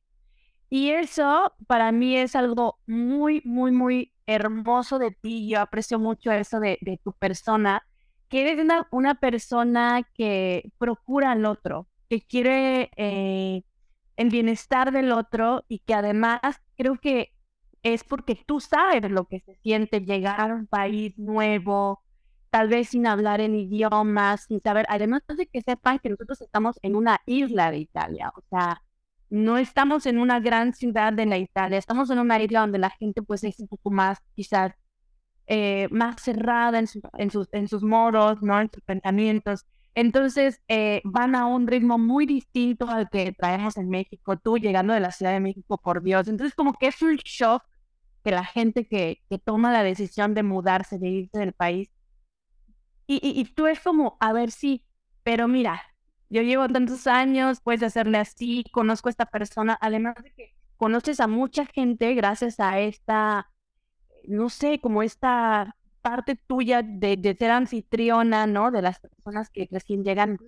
Y 0.70 0.92
eso 0.92 1.54
para 1.68 1.92
mí 1.92 2.16
es 2.16 2.36
algo 2.38 2.80
muy, 2.88 3.42
muy, 3.44 3.72
muy 3.72 4.14
hermoso 4.26 4.98
de 4.98 5.12
ti. 5.12 5.50
Yo 5.50 5.60
aprecio 5.60 6.00
mucho 6.00 6.32
eso 6.32 6.60
de, 6.62 6.80
de 6.82 7.00
tu 7.04 7.12
persona, 7.14 7.84
que 8.30 8.42
eres 8.42 8.64
una, 8.64 8.88
una, 8.92 9.16
persona 9.16 10.04
que 10.16 10.72
procura 10.78 11.32
al 11.32 11.46
otro, 11.46 11.88
que 12.10 12.22
quiere 12.22 12.92
eh, 12.96 13.64
el 14.18 14.30
bienestar 14.30 14.92
del 14.92 15.12
otro 15.12 15.66
y 15.68 15.80
que 15.80 15.94
además 15.94 16.40
creo 16.76 17.00
que 17.00 17.34
es 17.84 18.04
porque 18.04 18.42
tú 18.46 18.60
sabes 18.60 19.10
lo 19.12 19.26
que 19.26 19.42
se 19.42 19.56
siente 19.56 20.02
llegar 20.02 20.52
a 20.52 20.56
un 20.56 20.68
país 20.68 21.18
nuevo, 21.18 22.02
tal 22.50 22.70
vez 22.70 22.90
sin 22.90 23.08
hablar 23.08 23.42
en 23.42 23.56
idiomas, 23.56 24.46
sin 24.46 24.62
saber, 24.62 24.86
además 24.90 25.24
de 25.28 25.48
que 25.48 25.62
sepan 25.62 26.00
que 26.00 26.10
nosotros 26.10 26.42
estamos 26.42 26.80
en 26.82 26.96
una 26.96 27.20
isla 27.26 27.72
de 27.72 27.80
Italia, 27.80 28.32
o 28.36 28.42
sea, 28.50 28.82
no 29.30 29.58
estamos 29.58 30.06
en 30.06 30.20
una 30.20 30.40
gran 30.40 30.74
ciudad 30.74 31.12
de 31.12 31.26
la 31.26 31.38
Italia, 31.38 31.78
estamos 31.80 32.10
en 32.12 32.20
una 32.20 32.42
isla 32.42 32.62
donde 32.62 32.78
la 32.78 32.92
gente 32.92 33.22
pues 33.24 33.44
es 33.44 33.60
un 33.60 33.68
poco 33.68 33.90
más 33.92 34.20
quizás 34.36 34.74
eh, 35.48 35.88
más 35.92 36.22
cerrada 36.22 36.80
en, 36.80 36.88
en, 37.18 37.32
sus, 37.32 37.50
en 37.52 37.68
sus 37.68 37.84
modos, 37.84 38.42
¿no? 38.42 38.62
En 38.62 38.72
sus 38.72 38.82
pensamientos. 38.84 39.66
Entonces 39.96 40.62
eh, 40.68 41.02
van 41.04 41.36
a 41.36 41.46
un 41.46 41.68
ritmo 41.68 41.98
muy 41.98 42.26
distinto 42.26 42.90
al 42.90 43.10
que 43.10 43.32
traemos 43.32 43.78
en 43.78 43.90
México, 43.90 44.38
tú 44.38 44.58
llegando 44.58 44.94
de 44.94 45.00
la 45.00 45.12
Ciudad 45.12 45.34
de 45.34 45.40
México, 45.40 45.78
por 45.78 46.02
Dios. 46.02 46.28
Entonces 46.28 46.56
como 46.56 46.74
que 46.74 46.88
es 46.88 47.02
un 47.02 47.16
shock 47.18 47.64
que 48.24 48.32
la 48.32 48.46
gente 48.46 48.88
que, 48.88 49.22
que 49.30 49.38
toma 49.38 49.72
la 49.72 49.84
decisión 49.84 50.34
de 50.34 50.44
mudarse, 50.44 50.98
de 50.98 51.10
irse 51.10 51.40
del 51.40 51.54
país, 51.54 51.90
y, 53.06 53.20
y, 53.22 53.46
tú 53.46 53.68
es 53.68 53.80
como, 53.82 54.18
a 54.20 54.32
ver, 54.34 54.52
sí, 54.52 54.86
pero 55.24 55.48
mira, 55.48 55.82
yo 56.30 56.42
llevo 56.42 56.68
tantos 56.70 57.06
años, 57.08 57.60
puedes 57.62 57.84
hacerle 57.84 58.18
así, 58.18 58.64
conozco 58.72 59.10
a 59.10 59.12
esta 59.12 59.26
persona, 59.26 59.78
además 59.82 60.16
de 60.24 60.32
que 60.34 60.56
conoces 60.78 61.20
a 61.20 61.28
mucha 61.28 61.66
gente 61.66 62.14
gracias 62.14 62.60
a 62.60 62.80
esta, 62.80 63.52
no 64.26 64.50
sé, 64.50 64.80
como 64.80 65.04
esta 65.04 65.76
parte 66.04 66.38
tuya 66.38 66.84
de, 66.84 67.18
de 67.18 67.36
ser 67.38 67.52
anfitriona, 67.52 68.48
¿no? 68.48 68.72
De 68.72 68.84
las 68.84 69.00
personas 69.02 69.50
que 69.52 69.70
recién 69.72 70.06
llegan. 70.06 70.40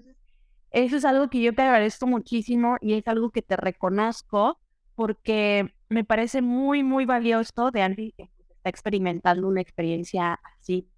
Eso 0.72 0.98
es 0.98 1.06
algo 1.06 1.30
que 1.30 1.42
yo 1.42 1.54
te 1.56 1.62
agradezco 1.64 2.08
muchísimo 2.08 2.78
y 2.82 2.96
es 2.96 3.08
algo 3.08 3.32
que 3.32 3.42
te 3.42 3.56
reconozco 3.58 4.60
porque 4.96 5.74
me 5.90 6.04
parece 6.04 6.42
muy, 6.42 6.84
muy 6.84 7.06
valioso 7.06 7.72
de 7.72 7.82
alguien 7.84 8.12
que 8.18 8.24
está 8.56 8.70
experimentando 8.70 9.48
una 9.48 9.62
experiencia 9.62 10.40
así, 10.60 10.90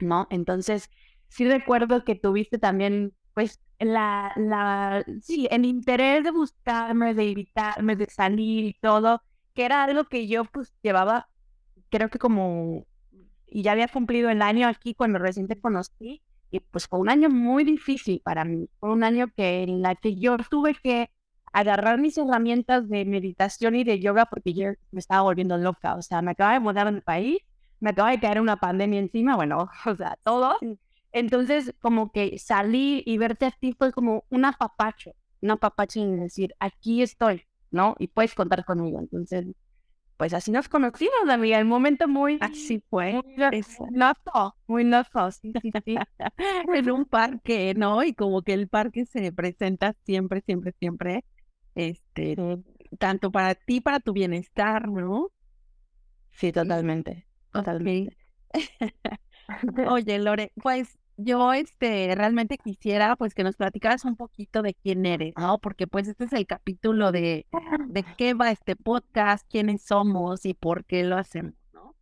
¿no? 0.00 0.26
Entonces, 0.30 0.90
sí 1.28 1.46
recuerdo 1.48 2.04
que 2.04 2.14
tuviste 2.14 2.58
también, 2.58 3.14
pues, 3.34 3.60
la, 3.78 4.32
la, 4.36 5.04
sí, 5.22 5.48
el 5.50 5.64
interés 5.64 6.24
de 6.24 6.30
buscarme, 6.32 7.14
de 7.14 7.30
evitarme, 7.30 7.96
de 7.96 8.06
salir 8.06 8.64
y 8.66 8.74
todo, 8.80 9.22
que 9.54 9.64
era 9.64 9.84
algo 9.84 10.04
que 10.04 10.26
yo, 10.28 10.44
pues, 10.46 10.74
llevaba, 10.82 11.28
creo 11.90 12.10
que 12.10 12.18
como, 12.18 12.86
y 13.50 13.62
ya 13.62 13.72
había 13.72 13.88
cumplido 13.88 14.30
el 14.30 14.42
año 14.42 14.68
aquí 14.68 14.94
cuando 14.94 15.18
recién 15.18 15.48
te 15.48 15.60
conocí, 15.60 16.22
y 16.50 16.60
pues 16.60 16.88
fue 16.88 16.98
un 16.98 17.08
año 17.10 17.30
muy 17.30 17.64
difícil 17.64 18.20
para 18.24 18.44
mí, 18.44 18.68
fue 18.80 18.92
un 18.92 19.04
año 19.04 19.28
que 19.36 19.62
en 19.62 19.82
la 19.82 19.94
que 19.94 20.16
yo 20.16 20.36
tuve 20.50 20.74
que 20.74 21.10
agarrar 21.52 21.98
mis 21.98 22.16
herramientas 22.18 22.88
de 22.88 23.04
meditación 23.04 23.74
y 23.76 23.84
de 23.84 24.00
yoga 24.00 24.26
porque 24.26 24.54
yo 24.54 24.68
me 24.90 25.00
estaba 25.00 25.22
volviendo 25.22 25.56
loca. 25.58 25.96
O 25.96 26.02
sea, 26.02 26.22
me 26.22 26.32
acaba 26.32 26.54
de 26.54 26.60
mudar 26.60 26.86
en 26.86 27.00
país, 27.00 27.38
me 27.80 27.90
acaba 27.90 28.10
de 28.10 28.20
caer 28.20 28.40
una 28.40 28.56
pandemia 28.56 29.00
encima, 29.00 29.36
bueno, 29.36 29.68
o 29.86 29.94
sea, 29.94 30.16
todo. 30.22 30.56
Entonces, 31.12 31.74
como 31.80 32.12
que 32.12 32.38
salí 32.38 33.02
y 33.04 33.18
verte 33.18 33.46
a 33.46 33.50
ti 33.50 33.74
fue 33.76 33.92
como 33.92 34.24
un 34.30 34.44
apapacho, 34.44 35.12
un 35.40 35.50
apapacho 35.50 36.00
en 36.00 36.20
decir, 36.20 36.54
aquí 36.60 37.02
estoy, 37.02 37.42
¿no? 37.70 37.96
Y 37.98 38.08
puedes 38.08 38.34
contar 38.34 38.64
conmigo. 38.64 39.00
Entonces, 39.00 39.46
pues 40.20 40.34
así 40.34 40.50
nos 40.50 40.68
conocimos, 40.68 41.30
amiga, 41.30 41.58
el 41.58 41.64
momento 41.64 42.06
muy... 42.06 42.36
Así 42.42 42.84
fue. 42.90 43.14
Muy 44.66 44.84
loco, 44.84 45.30
sí. 45.30 45.50
en 46.74 46.90
un 46.90 47.06
parque, 47.06 47.72
¿no? 47.74 48.02
Y 48.02 48.12
como 48.12 48.42
que 48.42 48.52
el 48.52 48.68
parque 48.68 49.06
se 49.06 49.32
presenta 49.32 49.94
siempre, 50.04 50.42
siempre, 50.42 50.74
siempre 50.78 51.24
este, 51.74 52.36
tanto 52.98 53.30
para 53.32 53.54
ti, 53.54 53.80
para 53.80 53.98
tu 53.98 54.12
bienestar, 54.12 54.90
¿no? 54.90 55.30
Sí, 56.32 56.52
totalmente, 56.52 57.26
totalmente. 57.50 58.14
Oye, 59.88 60.18
Lore, 60.18 60.52
pues 60.62 60.98
yo 61.22 61.52
este 61.52 62.14
realmente 62.14 62.58
quisiera 62.58 63.16
pues 63.16 63.34
que 63.34 63.44
nos 63.44 63.56
platicaras 63.56 64.04
un 64.04 64.16
poquito 64.16 64.62
de 64.62 64.74
quién 64.74 65.06
eres, 65.06 65.34
¿no? 65.36 65.58
Porque 65.58 65.86
pues 65.86 66.08
este 66.08 66.24
es 66.24 66.32
el 66.32 66.46
capítulo 66.46 67.12
de 67.12 67.46
de 67.88 68.04
qué 68.16 68.34
va 68.34 68.50
este 68.50 68.76
podcast, 68.76 69.46
quiénes 69.50 69.82
somos 69.82 70.44
y 70.44 70.54
por 70.54 70.84
qué 70.84 71.04
lo 71.04 71.16
hacemos, 71.16 71.54
¿no? 71.72 71.96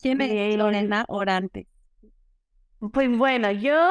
¿Quién 0.00 0.20
es 0.20 0.56
Lorena 0.56 1.04
Orante? 1.08 1.68
Pues 2.92 3.16
bueno, 3.16 3.50
yo 3.52 3.90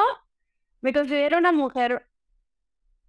me 0.82 0.94
considero 0.94 1.38
una 1.38 1.52
mujer 1.52 2.06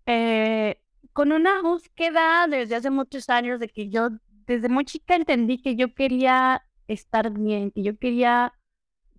eh, 0.06 0.80
con 1.12 1.32
una 1.32 1.62
búsqueda 1.62 2.46
desde 2.48 2.76
hace 2.76 2.90
muchos 2.90 3.28
años 3.28 3.60
de 3.60 3.68
que 3.68 3.90
yo 3.90 4.08
desde 4.46 4.68
muy 4.68 4.84
chica 4.84 5.16
entendí 5.16 5.60
que 5.60 5.76
yo 5.76 5.94
quería 5.94 6.62
estar 6.88 7.30
bien, 7.30 7.70
que 7.70 7.82
yo 7.82 7.98
quería 7.98 8.54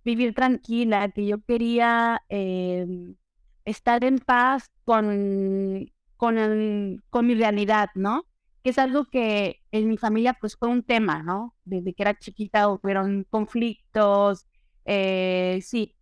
vivir 0.08 0.34
tranquila, 0.34 1.10
que 1.10 1.26
yo 1.26 1.38
quería 1.42 2.22
em, 2.28 3.16
estar 3.64 4.04
en 4.04 4.18
paz 4.18 4.70
con, 4.84 5.90
con, 6.16 7.02
con 7.10 7.26
mi 7.26 7.34
realidad, 7.34 7.90
¿no? 7.94 8.24
Que 8.62 8.70
es 8.70 8.78
algo 8.78 9.04
que 9.04 9.60
en 9.70 9.88
mi 9.88 9.98
familia 9.98 10.34
pues 10.40 10.56
fue 10.56 10.68
un 10.68 10.82
tema, 10.82 11.22
¿no? 11.22 11.54
Desde 11.64 11.92
que 11.94 12.02
era 12.02 12.18
chiquita 12.18 12.68
hubieron 12.70 13.26
conflictos, 13.30 14.46
eh, 14.86 15.60
sí, 15.62 15.94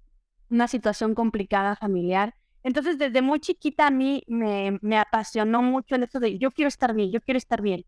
una 0.51 0.69
situación 0.69 1.15
complicada 1.15 1.75
familiar. 1.77 2.35
Entonces, 2.63 2.99
desde 2.99 3.23
muy 3.23 3.41
chiquita 3.41 3.89
a 3.89 3.91
mí 3.91 4.23
me, 4.29 4.79
me 4.83 4.99
apasionó 4.99 5.63
mucho 5.63 5.97
el 5.97 6.05
hecho 6.05 6.21
de 6.21 6.39
yo 6.39 6.53
quiero 6.53 6.69
estar 6.69 6.95
bien, 6.95 7.11
yo 7.11 7.21
quiero 7.21 7.39
estar 7.39 7.61
bien. 7.63 7.85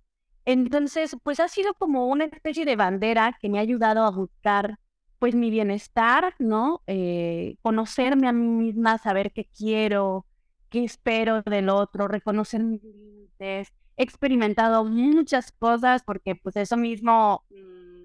Entonces, 0.47 1.17
pues 1.23 1.41
ha 1.41 1.49
sido 1.49 1.75
como 1.75 2.07
una 2.09 2.25
especie 2.25 2.65
de 2.65 2.77
bandera 2.77 3.37
que 3.41 3.49
me 3.49 3.59
ha 3.59 3.63
ayudado 3.63 4.05
a 4.05 4.11
buscar 4.11 4.79
pues 5.19 5.35
mi 5.35 5.51
bienestar, 5.51 6.35
¿no? 6.39 6.83
Eh, 6.87 7.57
conocerme 7.63 8.29
a 8.29 8.33
mí 8.33 8.47
misma, 8.47 8.99
saber 8.99 9.33
qué 9.33 9.47
quiero, 9.47 10.27
qué 10.71 10.85
espero 10.85 11.43
del 11.43 11.69
otro, 11.69 12.09
reconocer 12.09 12.63
mis 12.63 12.83
límites. 12.83 13.73
He 13.97 14.03
experimentado 14.05 14.85
muchas 14.85 15.53
cosas 15.53 16.03
porque 16.05 16.37
pues 16.37 16.57
eso 16.57 16.77
mismo, 16.77 17.45
mm, 17.51 18.05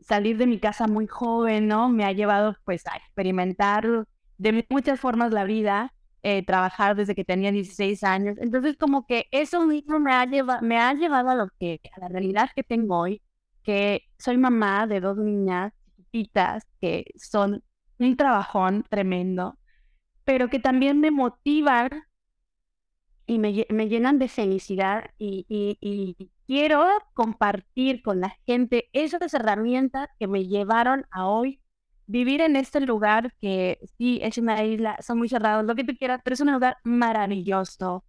salir 0.00 0.36
de 0.38 0.46
mi 0.46 0.58
casa 0.58 0.86
muy 0.86 1.06
joven, 1.06 1.68
¿no? 1.68 1.88
Me 1.88 2.04
ha 2.04 2.12
llevado 2.12 2.56
pues 2.64 2.86
a 2.86 2.96
experimentar 2.96 4.06
de 4.38 4.66
muchas 4.70 5.00
formas 5.00 5.32
la 5.32 5.44
vida 5.44 5.92
eh, 6.22 6.42
trabajar 6.44 6.96
desde 6.96 7.14
que 7.14 7.24
tenía 7.24 7.52
16 7.52 8.02
años. 8.04 8.36
Entonces, 8.40 8.76
como 8.78 9.06
que 9.06 9.26
eso 9.30 9.66
mismo 9.66 10.00
me 10.00 10.12
ha, 10.12 10.24
llevado, 10.24 10.62
me 10.62 10.78
ha 10.78 10.94
llevado 10.94 11.28
a 11.30 11.34
lo 11.34 11.48
que, 11.60 11.80
a 11.94 12.00
la 12.00 12.08
realidad 12.08 12.48
que 12.56 12.62
tengo 12.62 12.98
hoy, 12.98 13.22
que 13.62 14.04
soy 14.18 14.38
mamá 14.38 14.86
de 14.86 15.00
dos 15.00 15.18
niñas 15.18 15.74
que 16.80 17.04
son 17.16 17.62
un 17.98 18.16
trabajón 18.16 18.84
tremendo, 18.88 19.58
pero 20.24 20.48
que 20.48 20.60
también 20.60 21.00
me 21.00 21.10
motivan 21.10 21.90
y 23.26 23.38
me, 23.38 23.66
me 23.70 23.88
llenan 23.88 24.18
de 24.18 24.28
felicidad 24.28 25.10
y, 25.18 25.46
y, 25.48 25.78
y, 25.80 26.30
quiero 26.46 26.86
compartir 27.14 28.02
con 28.02 28.20
la 28.20 28.36
gente 28.46 28.90
esas 28.92 29.32
herramientas 29.32 30.08
que 30.18 30.26
me 30.26 30.46
llevaron 30.46 31.06
a 31.10 31.26
hoy 31.26 31.60
vivir 32.06 32.42
en 32.42 32.56
este 32.56 32.80
lugar 32.80 33.34
que 33.40 33.78
sí 33.96 34.20
es 34.22 34.36
una 34.36 34.62
isla, 34.62 34.98
son 35.00 35.18
muy 35.18 35.28
cerrados, 35.28 35.64
lo 35.64 35.74
que 35.74 35.84
tú 35.84 35.94
quieras, 35.96 36.20
pero 36.22 36.34
es 36.34 36.40
un 36.40 36.52
lugar 36.52 36.76
maravilloso. 36.84 38.04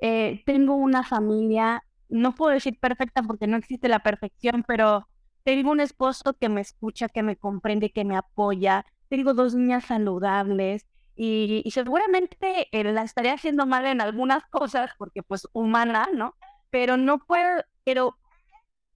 Eh, 0.00 0.42
tengo 0.46 0.76
una 0.76 1.02
familia, 1.02 1.82
no 2.08 2.34
puedo 2.34 2.52
decir 2.52 2.78
perfecta 2.78 3.22
porque 3.22 3.48
no 3.48 3.56
existe 3.56 3.88
la 3.88 4.00
perfección, 4.00 4.64
pero 4.66 5.08
tengo 5.44 5.70
un 5.70 5.80
esposo 5.80 6.34
que 6.34 6.48
me 6.48 6.60
escucha, 6.60 7.08
que 7.08 7.22
me 7.22 7.36
comprende, 7.36 7.90
que 7.92 8.04
me 8.04 8.16
apoya. 8.16 8.84
Tengo 9.08 9.34
dos 9.34 9.54
niñas 9.54 9.86
saludables 9.86 10.86
y, 11.16 11.68
seguramente 11.72 12.68
eh, 12.72 12.84
la 12.84 13.02
estaría 13.02 13.34
haciendo 13.34 13.66
mal 13.66 13.86
en 13.86 14.00
algunas 14.00 14.44
cosas 14.46 14.90
porque 14.98 15.22
pues 15.22 15.46
humana, 15.52 16.08
¿no? 16.14 16.34
Pero 16.70 16.96
no 16.96 17.18
puedo, 17.18 17.62
pero 17.84 18.16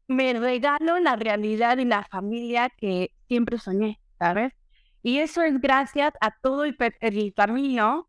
me 0.09 0.33
regalo 0.35 0.99
la 1.01 1.17
realidad 1.17 1.79
y 1.79 1.85
la 1.85 2.05
familia 2.05 2.71
que 2.71 3.13
siempre 3.29 3.59
soñé, 3.59 4.01
¿sabes? 4.19 4.53
Y 5.03 5.19
eso 5.19 5.43
es 5.43 5.61
gracias 5.61 6.15
a 6.21 6.31
todo 6.41 6.65
el, 6.65 6.77
el 7.01 7.35
camino 7.35 8.09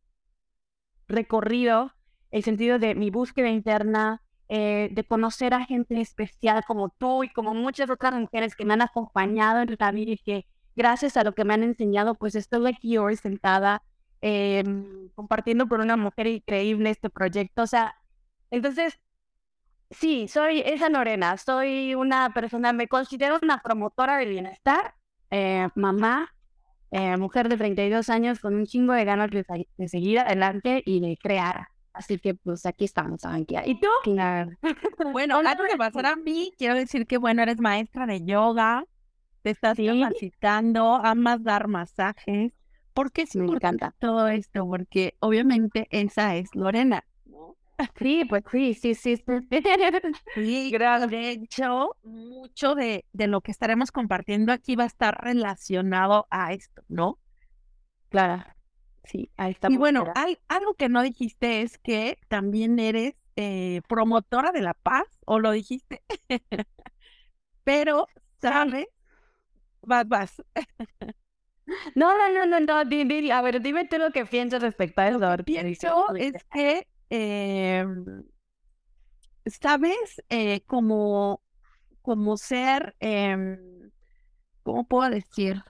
recorrido, 1.07 1.93
el 2.31 2.43
sentido 2.43 2.79
de 2.79 2.95
mi 2.95 3.09
búsqueda 3.09 3.49
interna, 3.49 4.21
eh, 4.47 4.89
de 4.91 5.03
conocer 5.03 5.53
a 5.55 5.65
gente 5.65 5.99
especial 5.99 6.63
como 6.67 6.89
tú 6.89 7.23
y 7.23 7.29
como 7.29 7.53
muchas 7.55 7.89
otras 7.89 8.13
mujeres 8.13 8.55
que 8.55 8.65
me 8.65 8.73
han 8.73 8.81
acompañado 8.83 9.61
en 9.61 9.75
la 9.79 9.91
vida 9.91 10.11
y 10.11 10.17
que 10.17 10.45
gracias 10.75 11.17
a 11.17 11.23
lo 11.23 11.33
que 11.33 11.45
me 11.45 11.55
han 11.55 11.63
enseñado, 11.63 12.15
pues 12.15 12.35
estoy 12.35 12.67
aquí 12.67 12.97
hoy 12.97 13.15
sentada 13.15 13.81
em, 14.21 15.09
compartiendo 15.15 15.67
con 15.67 15.81
una 15.81 15.97
mujer 15.97 16.27
increíble 16.27 16.91
este 16.91 17.09
proyecto. 17.09 17.63
O 17.63 17.67
sea, 17.67 17.95
entonces, 18.51 18.99
sí, 19.91 20.27
soy 20.27 20.61
esa 20.65 20.89
Lorena, 20.89 21.37
soy 21.37 21.95
una 21.95 22.31
persona, 22.33 22.73
me 22.73 22.87
considero 22.87 23.39
una 23.41 23.61
promotora 23.61 24.17
del 24.17 24.29
bienestar, 24.29 24.95
eh, 25.31 25.69
mamá, 25.75 26.33
eh, 26.91 27.17
mujer 27.17 27.49
de 27.49 27.57
32 27.57 28.09
años 28.09 28.39
con 28.39 28.55
un 28.55 28.65
chingo 28.65 28.93
de 28.93 29.05
ganas 29.05 29.31
de 29.31 29.87
seguir 29.87 30.19
adelante 30.19 30.83
y 30.85 30.99
de 31.01 31.17
crear. 31.17 31.67
Así 31.95 32.19
que 32.19 32.35
pues 32.35 32.65
aquí 32.65 32.85
estamos, 32.85 33.23
Ankia. 33.23 33.65
¿Y 33.65 33.79
tú? 33.79 33.87
Claro. 34.03 34.51
Bueno, 35.11 35.37
antes 35.37 35.71
de 35.71 35.77
pasar 35.77 36.05
a 36.05 36.15
mí, 36.15 36.51
quiero 36.57 36.75
decir 36.75 37.07
que 37.07 37.17
bueno, 37.17 37.41
eres 37.41 37.59
maestra 37.59 38.05
de 38.05 38.23
yoga, 38.25 38.85
te 39.43 39.51
estás 39.51 39.77
¿Sí? 39.77 39.87
capacitando, 39.87 40.95
amas 40.95 41.43
dar 41.43 41.67
masajes. 41.67 42.51
¿Por 42.93 43.11
qué 43.11 43.25
sí, 43.25 43.39
me 43.39 43.47
encanta 43.47 43.93
todo 43.99 44.27
esto? 44.27 44.65
Porque 44.65 45.15
obviamente 45.19 45.87
esa 45.89 46.35
es 46.35 46.53
Lorena. 46.55 47.05
Sí, 47.97 48.23
pues 48.25 48.43
sí, 48.51 48.73
sí, 48.73 48.95
sí. 48.95 49.17
Sí, 49.17 49.23
sí 50.35 50.71
de 50.71 51.29
hecho, 51.29 51.95
mucho 52.03 52.75
de, 52.75 53.05
de 53.11 53.27
lo 53.27 53.41
que 53.41 53.51
estaremos 53.51 53.91
compartiendo 53.91 54.51
aquí 54.53 54.75
va 54.75 54.83
a 54.83 54.87
estar 54.87 55.21
relacionado 55.21 56.27
a 56.29 56.53
esto, 56.53 56.83
¿no? 56.87 57.19
Claro. 58.09 58.54
Sí, 59.05 59.29
ahí 59.37 59.51
está. 59.51 59.69
Y 59.71 59.77
bueno, 59.77 60.05
hay, 60.15 60.37
algo 60.47 60.73
que 60.73 60.89
no 60.89 61.01
dijiste 61.01 61.61
es 61.61 61.77
que 61.77 62.17
también 62.27 62.79
eres 62.79 63.15
eh, 63.35 63.81
promotora 63.87 64.51
de 64.51 64.61
la 64.61 64.73
paz, 64.73 65.05
o 65.25 65.39
lo 65.39 65.51
dijiste, 65.51 66.01
pero, 67.63 68.07
¿sabes? 68.41 68.87
Vas, 69.81 70.07
vas. 70.07 70.43
no, 71.95 72.17
no, 72.17 72.29
no, 72.31 72.45
no, 72.45 72.59
no, 72.59 72.73
a 73.33 73.41
ver, 73.41 73.61
dime 73.61 73.85
tú 73.85 73.97
lo 73.97 74.11
que 74.11 74.25
piensas 74.25 74.61
respecto 74.61 75.01
a 75.01 75.09
eso. 75.09 75.19
Lo 75.19 75.37
que 75.37 75.43
pienso 75.43 76.15
es 76.15 76.43
que, 76.51 76.87
eh, 77.09 77.85
¿sabes? 79.45 80.23
Eh, 80.29 80.61
como, 80.65 81.41
como 82.01 82.37
ser, 82.37 82.95
eh, 82.99 83.57
¿cómo 84.63 84.87
puedo 84.87 85.09
decir? 85.09 85.61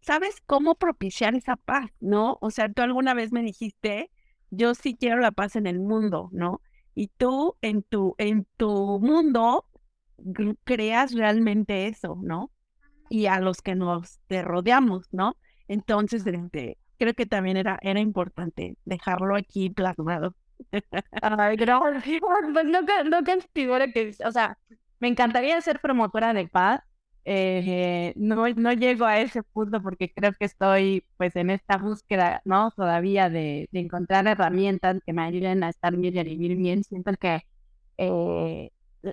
Sabes 0.00 0.40
cómo 0.46 0.74
propiciar 0.76 1.34
esa 1.34 1.56
paz, 1.56 1.90
¿no? 2.00 2.38
O 2.40 2.50
sea, 2.50 2.72
tú 2.72 2.82
alguna 2.82 3.14
vez 3.14 3.32
me 3.32 3.42
dijiste, 3.42 4.10
yo 4.50 4.74
sí 4.74 4.96
quiero 4.98 5.20
la 5.20 5.32
paz 5.32 5.56
en 5.56 5.66
el 5.66 5.80
mundo, 5.80 6.28
¿no? 6.32 6.62
Y 6.94 7.08
tú 7.16 7.56
en 7.62 7.82
tu, 7.82 8.14
en 8.18 8.46
tu 8.56 8.98
mundo 9.00 9.66
creas 10.64 11.12
realmente 11.12 11.86
eso, 11.86 12.18
¿no? 12.22 12.50
Y 13.08 13.26
a 13.26 13.40
los 13.40 13.62
que 13.62 13.74
nos 13.74 14.18
te 14.26 14.42
rodeamos, 14.42 15.06
¿no? 15.12 15.36
Entonces, 15.68 16.26
este, 16.26 16.78
creo 16.98 17.14
que 17.14 17.26
también 17.26 17.56
era, 17.56 17.78
era 17.82 18.00
importante 18.00 18.76
dejarlo 18.84 19.36
aquí 19.36 19.70
plasmado. 19.70 20.34
Ay, 21.22 21.56
gracias. 21.56 22.04
No, 22.52 22.62
no, 22.64 23.04
no 23.04 23.24
que, 23.92 24.16
o 24.24 24.32
sea, 24.32 24.58
me 24.98 25.08
encantaría 25.08 25.60
ser 25.60 25.80
promotora 25.80 26.32
de 26.34 26.48
paz, 26.48 26.80
eh, 27.24 28.12
no, 28.16 28.48
no 28.48 28.72
llego 28.72 29.04
a 29.04 29.20
ese 29.20 29.42
punto 29.42 29.82
porque 29.82 30.12
creo 30.12 30.32
que 30.32 30.44
estoy 30.46 31.04
pues 31.16 31.36
en 31.36 31.50
esta 31.50 31.76
búsqueda, 31.78 32.42
¿no? 32.44 32.70
Todavía 32.72 33.30
de, 33.30 33.68
de 33.72 33.80
encontrar 33.80 34.26
herramientas 34.26 34.98
que 35.04 35.12
me 35.12 35.22
ayuden 35.22 35.62
a 35.64 35.70
estar 35.70 35.96
bien 35.96 36.16
y 36.16 36.18
a 36.20 36.24
vivir 36.24 36.56
bien. 36.56 36.84
Siento 36.84 37.12
que 37.14 37.42
eh, 37.98 38.70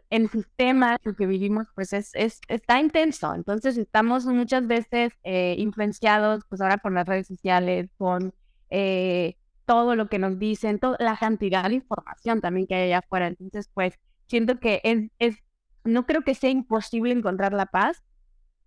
el 0.10 0.30
sistema 0.30 0.98
en 1.04 1.16
que 1.16 1.28
vivimos 1.28 1.68
pues 1.76 1.94
es, 1.94 2.12
es, 2.16 2.40
está 2.48 2.80
intenso. 2.80 3.34
Entonces 3.36 3.78
estamos 3.78 4.26
muchas 4.26 4.68
veces 4.68 5.14
eh, 5.24 5.56
influenciados 5.58 6.44
pues 6.50 6.62
ahora 6.62 6.78
por 6.78 6.92
las 6.94 7.08
redes 7.08 7.28
sociales, 7.28 7.90
con 7.98 8.34
eh, 8.70 9.36
todo 9.66 9.96
lo 9.96 10.08
que 10.08 10.20
nos 10.20 10.40
dicen, 10.40 10.80
toda 10.80 10.98
la 11.00 11.18
cantidad 11.18 11.70
de 11.70 11.76
información 11.76 12.42
también 12.42 12.68
que 12.68 12.76
hay 12.76 12.84
allá 12.88 13.00
afuera. 13.00 13.28
Entonces 13.28 13.70
pues 13.74 13.96
siento 14.28 14.60
que 14.60 14.82
es, 14.84 15.10
es 15.20 15.38
no 15.86 16.06
creo 16.06 16.24
que 16.24 16.36
sea 16.36 16.50
imposible 16.50 17.14
encontrar 17.14 17.54
la 17.54 17.68
paz, 17.68 18.04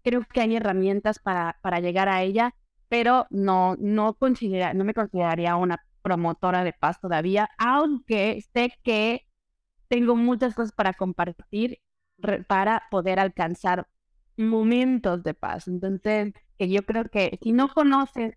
creo 0.02 0.22
que 0.33 0.40
hay 0.40 0.57
herramientas 0.57 1.18
para, 1.18 1.59
para 1.62 1.81
llegar 1.81 2.09
a 2.09 2.22
ella, 2.22 2.54
pero 2.88 3.26
no, 3.31 3.76
no, 3.78 4.14
considera, 4.14 4.72
no 4.74 4.85
me 4.85 4.94
consideraría 4.94 5.57
una 5.57 5.85
promotora 6.02 6.64
de 6.64 6.72
paz 6.72 7.00
todavía, 7.00 7.50
aunque 7.59 8.42
sé 8.54 8.72
que 8.83 9.26
tengo 9.88 10.16
muchas 10.16 10.54
cosas 10.54 10.72
para 10.72 10.94
compartir 10.94 11.81
para 12.46 12.83
poder 12.90 13.20
alcanzar 13.20 13.87
momentos 14.37 15.22
de 15.22 15.35
paz. 15.35 15.68
Entonces, 15.68 16.33
que 16.59 16.68
yo 16.68 16.85
creo 16.85 17.04
que 17.11 17.38
si 17.42 17.52
no 17.52 17.68
conoces 17.68 18.35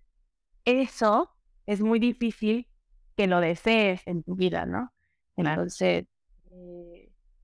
eso, 0.66 1.32
es 1.66 1.82
muy 1.82 2.00
difícil 2.00 2.68
que 3.16 3.28
lo 3.28 3.40
desees 3.40 4.02
en 4.06 4.24
tu 4.24 4.36
vida, 4.36 4.66
¿no? 4.66 4.92
Entonces, 5.36 6.06
eh, 6.52 6.91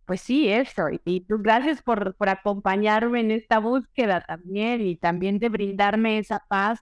pues 0.07 0.21
sí, 0.21 0.47
eso. 0.47 0.85
Y 1.03 1.21
tú, 1.21 1.39
gracias 1.39 1.81
por, 1.83 2.15
por 2.15 2.29
acompañarme 2.29 3.19
en 3.19 3.31
esta 3.31 3.59
búsqueda 3.59 4.21
también 4.21 4.81
y 4.81 4.95
también 4.95 5.37
de 5.37 5.49
brindarme 5.49 6.17
esa 6.17 6.45
paz, 6.47 6.79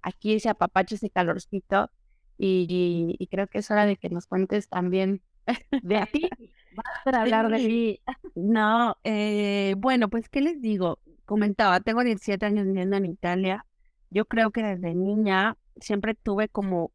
aquí 0.00 0.34
ese 0.34 0.48
apapacho, 0.48 0.94
ese 0.94 1.10
calorcito. 1.10 1.90
Y, 2.38 3.16
y, 3.18 3.26
creo 3.26 3.48
que 3.48 3.58
es 3.58 3.70
hora 3.72 3.84
de 3.84 3.96
que 3.96 4.10
nos 4.10 4.28
cuentes 4.28 4.68
también 4.68 5.22
de 5.82 5.96
a 5.96 6.06
ti. 6.06 6.30
Vas 6.76 7.14
a 7.14 7.22
hablar 7.22 7.50
de 7.50 7.58
mí. 7.58 8.00
No, 8.36 8.96
eh, 9.02 9.74
bueno, 9.78 10.08
pues, 10.08 10.28
¿qué 10.28 10.40
les 10.40 10.62
digo? 10.62 11.00
Comentaba, 11.24 11.80
tengo 11.80 12.04
17 12.04 12.46
años 12.46 12.64
viviendo 12.64 12.96
en 12.96 13.06
Italia. 13.06 13.66
Yo 14.10 14.24
creo 14.26 14.52
que 14.52 14.62
desde 14.62 14.94
niña 14.94 15.56
siempre 15.80 16.14
tuve 16.14 16.48
como 16.48 16.92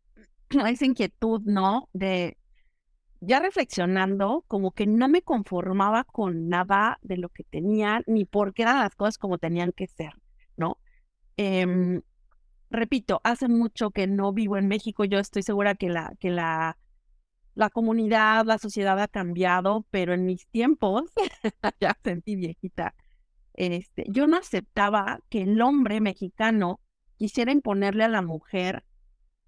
esa 0.50 0.86
inquietud, 0.86 1.42
¿no? 1.44 1.90
De 1.92 2.38
ya 3.26 3.40
reflexionando, 3.40 4.44
como 4.48 4.72
que 4.72 4.88
no 4.88 5.08
me 5.08 5.22
conformaba 5.22 6.04
con 6.04 6.50
nada 6.50 7.00
de 7.02 7.18
lo 7.18 7.30
que 7.30 7.44
tenía, 7.44 8.02
ni 8.08 8.26
por 8.26 8.54
qué 8.54 8.64
eran 8.64 8.80
las 8.80 8.96
cosas 8.96 9.18
como 9.18 9.38
tenían 9.38 9.72
que 9.72 9.88
ser, 9.88 10.14
¿no? 10.58 10.78
Em, 11.38 12.02
repito, 12.70 13.22
hace 13.24 13.48
mucho 13.48 13.92
que 13.92 14.08
no 14.08 14.34
vivo 14.34 14.58
en 14.58 14.68
México, 14.68 15.06
yo 15.06 15.20
estoy 15.20 15.44
segura 15.44 15.76
que 15.76 15.90
la, 15.90 16.14
que 16.20 16.30
la, 16.30 16.78
la 17.56 17.70
comunidad, 17.70 18.46
la 18.46 18.58
sociedad 18.58 19.00
ha 19.00 19.08
cambiado, 19.08 19.86
pero 19.92 20.14
en 20.14 20.26
mis 20.26 20.48
tiempos, 20.48 21.04
ya 21.80 21.98
sentí 22.04 22.36
viejita, 22.36 22.96
este, 23.54 24.06
yo 24.10 24.28
no 24.28 24.38
aceptaba 24.38 25.20
que 25.30 25.44
el 25.44 25.62
hombre 25.62 26.02
mexicano 26.02 26.80
quisiera 27.18 27.52
imponerle 27.52 28.04
a 28.04 28.10
la 28.10 28.22
mujer 28.22 28.84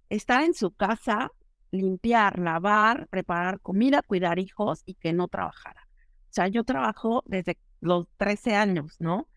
estar 0.10 0.44
en 0.44 0.54
su 0.54 0.72
casa 0.72 1.32
limpiar, 1.72 2.40
lavar, 2.40 3.08
preparar 3.08 3.60
comida, 3.60 4.02
cuidar 4.02 4.40
hijos 4.40 4.84
y 4.86 4.96
que 4.96 5.14
no 5.14 5.28
trabajara. 5.28 5.88
O 6.30 6.34
sea, 6.36 6.48
yo 6.48 6.64
trabajo 6.64 7.24
desde 7.26 7.58
los 7.82 8.08
13 8.18 8.56
años, 8.56 8.96
¿no? 9.00 9.28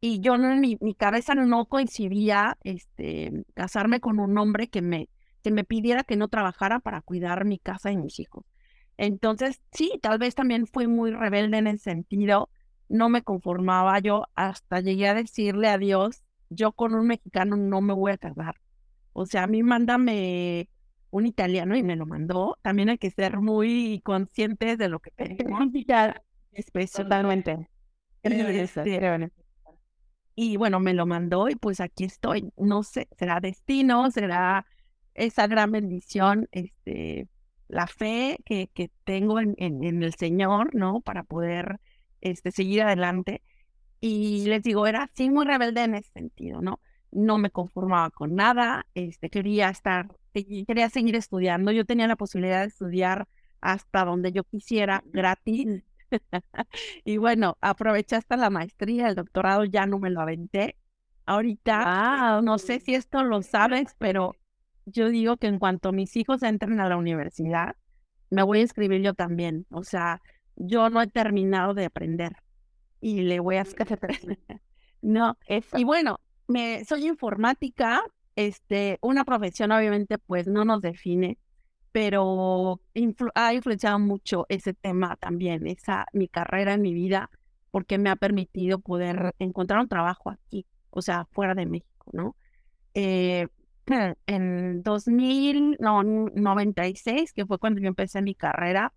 Y 0.00 0.20
yo 0.20 0.34
en 0.34 0.60
mi, 0.60 0.78
cabeza 0.94 1.34
no 1.34 1.66
coincidía 1.66 2.56
este, 2.64 3.44
casarme 3.54 4.00
con 4.00 4.18
un 4.18 4.36
hombre 4.38 4.68
que 4.68 4.82
me, 4.82 5.08
que 5.42 5.50
me 5.50 5.64
pidiera 5.64 6.04
que 6.04 6.16
no 6.16 6.28
trabajara 6.28 6.80
para 6.80 7.02
cuidar 7.02 7.44
mi 7.44 7.58
casa 7.58 7.92
y 7.92 7.96
mis 7.96 8.18
hijos. 8.18 8.44
Entonces, 8.96 9.60
sí, 9.72 9.98
tal 10.02 10.18
vez 10.18 10.34
también 10.34 10.66
fui 10.66 10.86
muy 10.86 11.10
rebelde 11.12 11.58
en 11.58 11.66
ese 11.66 11.84
sentido, 11.90 12.50
no 12.88 13.08
me 13.08 13.22
conformaba, 13.22 13.98
yo 14.00 14.24
hasta 14.34 14.80
llegué 14.80 15.08
a 15.08 15.14
decirle 15.14 15.68
a 15.68 15.78
Dios 15.78 16.22
yo 16.50 16.72
con 16.72 16.94
un 16.94 17.06
mexicano 17.06 17.56
no 17.56 17.80
me 17.80 17.94
voy 17.94 18.12
a 18.12 18.18
casar. 18.18 18.56
O 19.12 19.24
sea, 19.24 19.44
a 19.44 19.46
mí 19.46 19.62
mándame 19.62 20.68
un 21.10 21.26
italiano 21.26 21.76
y 21.76 21.82
me 21.82 21.96
lo 21.96 22.06
mandó. 22.06 22.58
También 22.62 22.88
hay 22.88 22.98
que 22.98 23.10
ser 23.10 23.38
muy 23.40 24.00
conscientes 24.04 24.78
de 24.78 24.88
lo 24.88 25.00
que 25.00 25.10
tenemos. 25.12 25.60
Totalmente. 27.04 27.68
Este, 28.22 29.30
y 30.34 30.56
bueno, 30.56 30.80
me 30.80 30.94
lo 30.94 31.06
mandó 31.06 31.48
y 31.48 31.56
pues 31.56 31.80
aquí 31.80 32.04
estoy. 32.04 32.52
No 32.56 32.82
sé, 32.82 33.08
será 33.18 33.40
destino, 33.40 34.10
será 34.10 34.66
esa 35.14 35.46
gran 35.46 35.72
bendición, 35.72 36.48
este, 36.52 37.28
la 37.68 37.86
fe 37.86 38.38
que, 38.44 38.70
que 38.72 38.90
tengo 39.04 39.40
en, 39.40 39.54
en, 39.58 40.02
el 40.02 40.14
Señor, 40.14 40.74
¿no? 40.74 41.00
Para 41.02 41.24
poder 41.24 41.80
este, 42.20 42.52
seguir 42.52 42.82
adelante. 42.82 43.42
Y 44.00 44.46
les 44.46 44.62
digo, 44.62 44.86
era 44.86 45.04
así 45.04 45.30
muy 45.30 45.44
rebelde 45.44 45.84
en 45.84 45.94
ese 45.94 46.10
sentido, 46.12 46.62
¿no? 46.62 46.80
No 47.12 47.38
me 47.38 47.50
conformaba 47.50 48.10
con 48.10 48.34
nada, 48.34 48.86
este, 48.94 49.30
quería 49.30 49.68
estar, 49.68 50.08
quería 50.32 50.88
seguir 50.90 51.16
estudiando. 51.16 51.72
Yo 51.72 51.84
tenía 51.84 52.06
la 52.06 52.16
posibilidad 52.16 52.60
de 52.60 52.68
estudiar 52.68 53.26
hasta 53.60 54.04
donde 54.04 54.32
yo 54.32 54.44
quisiera, 54.44 55.02
gratis. 55.06 55.82
y 57.04 57.16
bueno, 57.16 57.56
aproveché 57.60 58.16
hasta 58.16 58.36
la 58.36 58.50
maestría, 58.50 59.08
el 59.08 59.14
doctorado 59.14 59.64
ya 59.64 59.86
no 59.86 59.98
me 59.98 60.10
lo 60.10 60.20
aventé. 60.20 60.76
Ahorita, 61.26 62.40
no 62.42 62.58
sé 62.58 62.80
si 62.80 62.94
esto 62.94 63.22
lo 63.22 63.42
sabes, 63.42 63.94
pero 63.98 64.34
yo 64.86 65.08
digo 65.08 65.36
que 65.36 65.46
en 65.46 65.58
cuanto 65.58 65.92
mis 65.92 66.16
hijos 66.16 66.42
entren 66.42 66.80
a 66.80 66.88
la 66.88 66.96
universidad, 66.96 67.76
me 68.30 68.42
voy 68.42 68.58
a 68.58 68.62
inscribir 68.62 69.02
yo 69.02 69.14
también. 69.14 69.66
O 69.70 69.84
sea, 69.84 70.20
yo 70.56 70.90
no 70.90 71.00
he 71.02 71.06
terminado 71.06 71.74
de 71.74 71.84
aprender 71.86 72.32
y 73.00 73.22
le 73.22 73.40
voy 73.40 73.56
a 73.56 73.62
hacer 73.62 73.98
no 75.02 75.36
y 75.74 75.84
bueno 75.84 76.18
me 76.50 76.84
soy 76.84 77.06
informática 77.06 78.02
este 78.36 78.98
una 79.02 79.24
profesión 79.24 79.72
obviamente 79.72 80.18
pues 80.18 80.46
no 80.46 80.64
nos 80.64 80.80
define 80.82 81.38
pero 81.92 82.80
ha 83.34 83.54
influenciado 83.54 83.98
mucho 83.98 84.46
ese 84.48 84.74
tema 84.74 85.16
también 85.16 85.66
esa 85.66 86.06
mi 86.12 86.28
carrera 86.28 86.74
en 86.74 86.82
mi 86.82 86.94
vida 86.94 87.30
porque 87.70 87.98
me 87.98 88.10
ha 88.10 88.16
permitido 88.16 88.80
poder 88.80 89.34
encontrar 89.38 89.80
un 89.80 89.88
trabajo 89.88 90.30
aquí 90.30 90.66
o 90.90 91.02
sea 91.02 91.26
fuera 91.32 91.54
de 91.54 91.66
México 91.66 92.10
no 92.12 92.36
eh, 92.94 93.48
en 94.26 94.82
2096 94.82 97.32
que 97.32 97.46
fue 97.46 97.58
cuando 97.58 97.80
yo 97.80 97.88
empecé 97.88 98.22
mi 98.22 98.34
carrera 98.34 98.92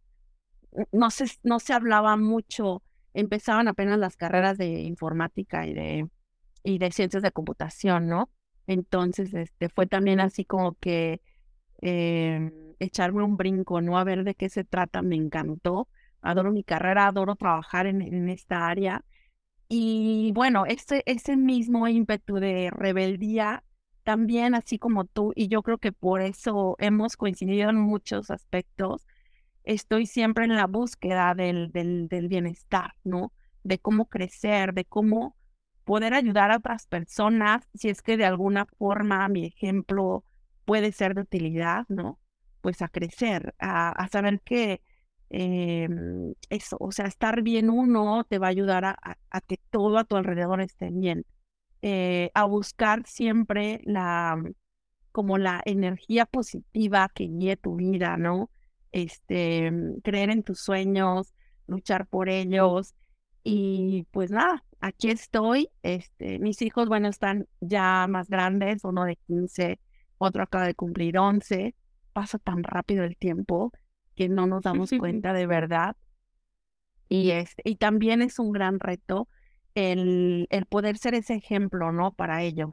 no 0.92 1.12
se, 1.12 1.26
no 1.44 1.60
se 1.60 1.74
hablaba 1.74 2.18
mucho, 2.18 2.82
empezaban 3.14 3.68
apenas 3.68 4.00
las 4.00 4.18
carreras 4.18 4.58
de 4.58 4.82
informática 4.82 5.68
y 5.68 5.74
de, 5.74 6.08
y 6.64 6.78
de 6.78 6.92
ciencias 6.92 7.24
de 7.24 7.32
computación, 7.32 8.08
¿no? 8.08 8.30
Entonces, 8.68 9.34
este, 9.34 9.70
fue 9.70 9.88
también 9.88 10.20
así 10.20 10.46
como 10.46 10.76
que 10.76 11.22
eh, 11.82 12.52
echarme 12.80 13.24
un 13.24 13.38
brinco, 13.38 13.82
¿no? 13.82 13.98
A 13.98 14.04
ver 14.04 14.24
de 14.24 14.36
qué 14.36 14.50
se 14.50 14.64
trata, 14.64 15.02
me 15.02 15.16
encantó. 15.16 15.90
Adoro 16.22 16.52
mi 16.52 16.64
carrera, 16.64 17.08
adoro 17.08 17.36
trabajar 17.36 17.88
en, 17.88 18.02
en 18.02 18.30
esta 18.30 18.68
área. 18.68 19.04
Y 19.68 20.32
bueno, 20.34 20.66
ese, 20.66 21.04
ese 21.06 21.36
mismo 21.36 21.88
ímpetu 21.88 22.36
de 22.36 22.70
rebeldía, 22.72 23.64
también 24.04 24.56
así 24.56 24.78
como 24.80 25.06
tú, 25.06 25.34
y 25.36 25.48
yo 25.48 25.64
creo 25.64 25.78
que 25.78 25.92
por 25.92 26.22
eso 26.22 26.76
hemos 26.80 27.18
coincidido 27.18 27.70
en 27.70 27.78
muchos 27.78 28.30
aspectos, 28.32 29.08
estoy 29.64 30.06
siempre 30.06 30.46
en 30.46 30.56
la 30.56 30.68
búsqueda 30.68 31.34
del, 31.36 31.72
del, 31.72 32.08
del, 32.08 32.28
bienestar, 32.28 32.94
¿no? 33.04 33.34
De 33.64 33.80
cómo 33.80 34.08
crecer, 34.08 34.74
de 34.74 34.86
cómo 34.86 35.36
poder 35.86 36.14
ayudar 36.14 36.52
a 36.52 36.58
otras 36.58 36.88
personas, 36.88 37.68
si 37.74 37.90
es 37.90 38.02
que 38.02 38.18
de 38.18 38.26
alguna 38.26 38.66
forma 38.66 39.28
mi 39.30 39.46
ejemplo 39.46 40.24
puede 40.66 40.92
ser 40.92 41.16
de 41.16 41.22
utilidad, 41.22 41.86
¿no? 41.90 42.20
Pues 42.62 42.82
a 42.82 42.88
crecer, 42.90 43.54
a, 43.60 44.08
saber 44.12 44.42
que 44.42 44.82
eh, 45.30 45.90
eso, 46.50 46.78
o 46.80 46.92
sea, 46.92 47.06
estar 47.06 47.42
bien 47.42 47.70
uno 47.70 48.24
te 48.26 48.40
va 48.40 48.48
a 48.48 48.50
ayudar 48.52 48.86
a, 48.86 49.42
que 49.48 49.58
todo 49.70 49.98
a 49.98 50.06
tu 50.06 50.16
alrededor 50.16 50.62
esté 50.62 50.90
bien, 50.92 51.26
eh, 51.82 52.32
a 52.34 52.46
buscar 52.46 53.06
siempre 53.06 53.82
la, 53.84 54.42
como 55.12 55.38
la 55.38 55.62
energía 55.66 56.26
positiva 56.26 57.10
que 57.14 57.26
guíe 57.26 57.58
tu 57.58 57.76
vida, 57.76 58.18
¿no? 58.18 58.50
este, 58.94 59.72
creer 60.04 60.30
en 60.30 60.44
tus 60.44 60.60
sueños, 60.62 61.34
luchar 61.68 62.08
por 62.08 62.30
ellos. 62.30 62.96
Y 63.44 64.08
pues 64.12 64.32
nada, 64.32 64.64
aquí 64.84 65.10
estoy. 65.10 65.70
Este, 65.82 66.40
mis 66.40 66.62
hijos, 66.62 66.88
bueno, 66.88 67.08
están 67.08 67.48
ya 67.62 68.08
más 68.08 68.30
grandes, 68.30 68.84
uno 68.84 69.06
de 69.06 69.16
15, 69.28 69.80
otro 70.18 70.44
acaba 70.44 70.66
de 70.66 70.76
cumplir 70.76 71.18
11. 71.18 71.76
Pasa 72.14 72.38
tan 72.40 72.64
rápido 72.64 73.04
el 73.04 73.18
tiempo 73.18 73.72
que 74.16 74.30
no 74.30 74.48
nos 74.48 74.62
damos 74.64 74.92
cuenta 75.00 75.34
de 75.34 75.48
verdad. 75.48 75.96
Y, 77.10 77.32
este, 77.32 77.62
y 77.66 77.76
también 77.76 78.22
es 78.22 78.40
un 78.40 78.52
gran 78.52 78.80
reto 78.80 79.28
el, 79.76 80.48
el 80.50 80.66
poder 80.66 80.98
ser 80.98 81.16
ese 81.16 81.36
ejemplo, 81.36 81.92
¿no? 81.92 82.14
Para 82.14 82.44
ellos. 82.44 82.72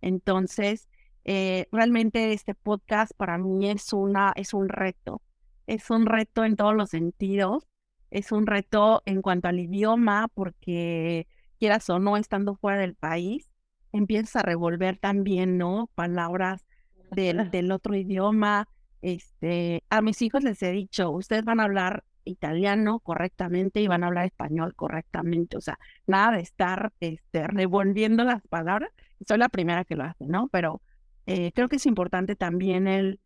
Entonces, 0.00 0.88
eh, 1.24 1.66
realmente 1.72 2.32
este 2.32 2.54
podcast 2.54 3.12
para 3.16 3.38
mí 3.38 3.68
es, 3.70 3.92
una, 3.92 4.32
es 4.36 4.54
un 4.54 4.68
reto 4.68 5.22
es 5.70 5.88
un 5.90 6.06
reto 6.06 6.44
en 6.44 6.56
todos 6.56 6.74
los 6.74 6.90
sentidos. 6.90 7.68
Es 8.10 8.32
un 8.32 8.46
reto 8.46 9.02
en 9.06 9.22
cuanto 9.22 9.46
al 9.48 9.60
idioma, 9.60 10.26
porque 10.34 11.28
quieras 11.60 11.88
o 11.90 12.00
no, 12.00 12.16
estando 12.16 12.56
fuera 12.56 12.78
del 12.80 12.96
país, 12.96 13.48
empiezas 13.92 14.36
a 14.36 14.42
revolver 14.42 14.98
también, 14.98 15.58
¿no? 15.58 15.90
Palabras 15.94 16.64
del, 17.12 17.50
del 17.50 17.70
otro 17.70 17.94
idioma. 17.94 18.66
Este, 19.02 19.84
a 19.90 20.02
mis 20.02 20.20
hijos 20.22 20.42
les 20.42 20.62
he 20.62 20.72
dicho, 20.72 21.10
ustedes 21.10 21.44
van 21.44 21.60
a 21.60 21.64
hablar 21.64 22.04
italiano 22.24 23.00
correctamente 23.00 23.80
y 23.80 23.88
van 23.88 24.04
a 24.04 24.08
hablar 24.08 24.26
español 24.26 24.74
correctamente. 24.74 25.56
O 25.56 25.60
sea, 25.60 25.78
nada 26.06 26.36
de 26.36 26.42
estar 26.42 26.92
este, 27.00 27.46
revolviendo 27.46 28.24
las 28.24 28.42
palabras. 28.48 28.90
Soy 29.28 29.38
la 29.38 29.48
primera 29.48 29.84
que 29.84 29.96
lo 29.96 30.04
hace, 30.04 30.26
¿no? 30.26 30.48
Pero 30.50 30.80
eh, 31.26 31.52
creo 31.52 31.68
que 31.68 31.76
es 31.76 31.86
importante 31.86 32.36
también 32.36 32.88
el, 32.88 33.20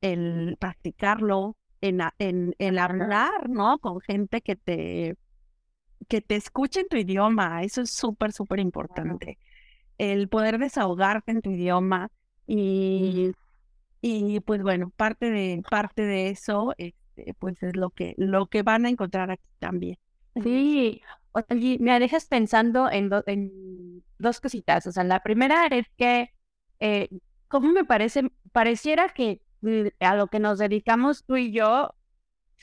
el 0.00 0.56
practicarlo, 0.58 1.56
en, 1.80 2.00
en, 2.18 2.54
en 2.58 2.78
hablar, 2.78 3.48
¿no? 3.48 3.78
Con 3.78 4.00
gente 4.00 4.40
que 4.40 4.56
te, 4.56 5.16
que 6.08 6.20
te 6.20 6.36
escuche 6.36 6.80
en 6.80 6.88
tu 6.88 6.96
idioma. 6.96 7.62
Eso 7.62 7.82
es 7.82 7.90
súper, 7.90 8.32
súper 8.32 8.60
importante. 8.60 9.38
El 9.98 10.28
poder 10.28 10.58
desahogarte 10.58 11.32
en 11.32 11.42
tu 11.42 11.50
idioma 11.50 12.10
y, 12.46 13.32
y 14.00 14.40
pues 14.40 14.62
bueno, 14.62 14.92
parte 14.96 15.30
de, 15.30 15.62
parte 15.68 16.02
de 16.02 16.30
eso, 16.30 16.74
este, 16.78 17.34
pues 17.38 17.62
es 17.62 17.76
lo 17.76 17.90
que, 17.90 18.14
lo 18.18 18.46
que 18.46 18.62
van 18.62 18.86
a 18.86 18.90
encontrar 18.90 19.30
aquí 19.30 19.48
también. 19.58 19.98
Sí, 20.42 21.02
me 21.80 21.98
dejas 22.00 22.26
pensando 22.26 22.90
en, 22.90 23.10
en 23.26 24.02
dos 24.18 24.40
cositas. 24.40 24.86
O 24.86 24.92
sea, 24.92 25.04
la 25.04 25.22
primera 25.22 25.66
es 25.66 25.86
que, 25.96 26.30
eh, 26.80 27.08
¿cómo 27.48 27.72
me 27.72 27.84
parece? 27.84 28.30
Pareciera 28.52 29.08
que 29.08 29.40
a 30.00 30.14
lo 30.14 30.28
que 30.28 30.38
nos 30.38 30.58
dedicamos 30.58 31.24
tú 31.24 31.36
y 31.36 31.52
yo 31.52 31.94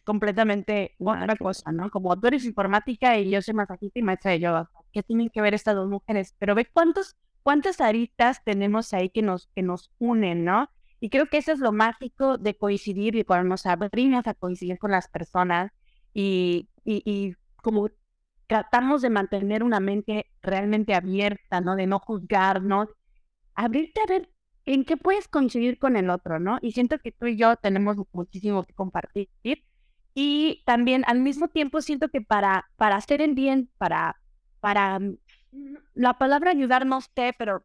completamente 0.03 0.95
otra 0.99 1.35
cosa, 1.35 1.71
¿no? 1.71 1.89
Como 1.89 2.19
tú 2.19 2.27
eres 2.27 2.45
informática 2.45 3.17
y 3.17 3.29
yo 3.29 3.41
soy 3.41 3.53
masajista 3.53 3.99
y 3.99 4.03
maestra 4.03 4.31
de 4.31 4.39
yoga. 4.39 4.69
¿Qué 4.91 5.03
tienen 5.03 5.29
que 5.29 5.41
ver 5.41 5.53
estas 5.53 5.75
dos 5.75 5.89
mujeres? 5.89 6.35
Pero 6.39 6.55
ve 6.55 6.67
cuántos, 6.71 7.15
cuántas 7.41 7.81
aristas 7.81 8.43
tenemos 8.43 8.93
ahí 8.93 9.09
que 9.09 9.21
nos, 9.21 9.47
que 9.55 9.61
nos 9.61 9.91
unen, 9.99 10.45
¿no? 10.45 10.69
Y 10.99 11.09
creo 11.09 11.27
que 11.27 11.37
eso 11.37 11.51
es 11.51 11.59
lo 11.59 11.71
mágico 11.71 12.37
de 12.37 12.55
coincidir 12.55 13.15
y 13.15 13.23
cuando 13.23 13.49
nos 13.49 13.65
abrimos 13.65 14.27
a 14.27 14.33
coincidir 14.33 14.77
con 14.77 14.91
las 14.91 15.09
personas 15.09 15.71
y, 16.13 16.69
y, 16.85 17.01
y 17.05 17.35
como 17.57 17.89
tratamos 18.47 19.01
de 19.01 19.09
mantener 19.09 19.63
una 19.63 19.79
mente 19.79 20.27
realmente 20.41 20.93
abierta, 20.93 21.59
¿no? 21.61 21.75
De 21.75 21.87
no 21.87 21.99
juzgarnos, 21.99 22.89
abrirte 23.55 24.01
a 24.01 24.05
ver 24.07 24.29
en 24.65 24.85
qué 24.85 24.97
puedes 24.97 25.27
coincidir 25.27 25.77
con 25.79 25.95
el 25.95 26.09
otro, 26.09 26.39
¿no? 26.39 26.59
Y 26.61 26.71
siento 26.71 26.99
que 26.99 27.11
tú 27.11 27.27
y 27.27 27.37
yo 27.37 27.55
tenemos 27.57 27.97
muchísimo 28.13 28.63
que 28.63 28.73
compartir. 28.73 29.29
Y 30.13 30.63
también 30.65 31.03
al 31.07 31.19
mismo 31.19 31.47
tiempo 31.47 31.81
siento 31.81 32.09
que 32.09 32.21
para, 32.21 32.69
para 32.75 32.95
hacer 32.97 33.21
el 33.21 33.33
bien, 33.33 33.69
para, 33.77 34.21
para 34.59 34.99
mm, 34.99 35.17
la 35.95 36.17
palabra 36.17 36.51
ayudar 36.51 36.85
no 36.85 37.01
sé, 37.01 37.33
pero 37.37 37.63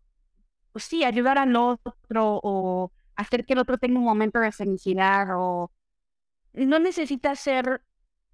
pues 0.72 0.84
sí, 0.84 1.04
ayudar 1.04 1.38
al 1.38 1.56
otro 1.56 2.40
o 2.42 2.92
hacer 3.16 3.44
que 3.44 3.54
el 3.54 3.58
otro 3.60 3.78
tenga 3.78 3.98
un 3.98 4.04
momento 4.04 4.40
de 4.40 4.52
felicidad 4.52 5.28
o 5.36 5.72
no 6.54 6.78
necesita 6.78 7.34
ser, 7.36 7.82